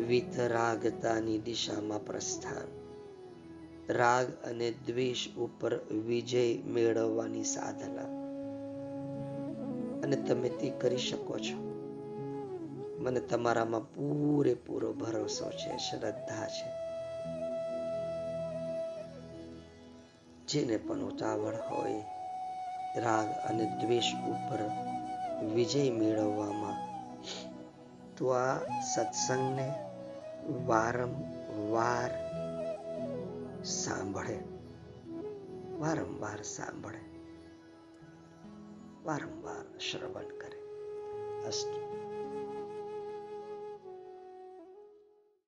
[0.00, 2.81] વિતરાગતાની દિશામાં પ્રસ્થાન.
[3.88, 8.22] રાગ અને દ્વેષ ઉપર વિજય મેળવવાની સાધના.
[10.02, 11.72] અને તમે તે કરી શકો છો.
[12.98, 16.82] મને તમારામાં પૂરેપૂરો ભરોસો છે, શ્રદ્ધા છે.
[20.46, 22.02] જેને પણ ઉતાવળ હોય,
[23.00, 24.70] રાગ અને દ્વેષ ઉપર
[25.54, 26.76] વિજય મેળવવામાં,
[28.16, 28.58] તો આ
[28.94, 29.72] સત્સંગને
[30.66, 32.10] વારંવાર
[33.64, 34.38] સાંભળે.
[35.78, 37.20] વારંવાર સાંભળે.
[39.04, 40.58] વારંવાર શ્રવણ કરે.
[41.46, 41.91] અસ્તુ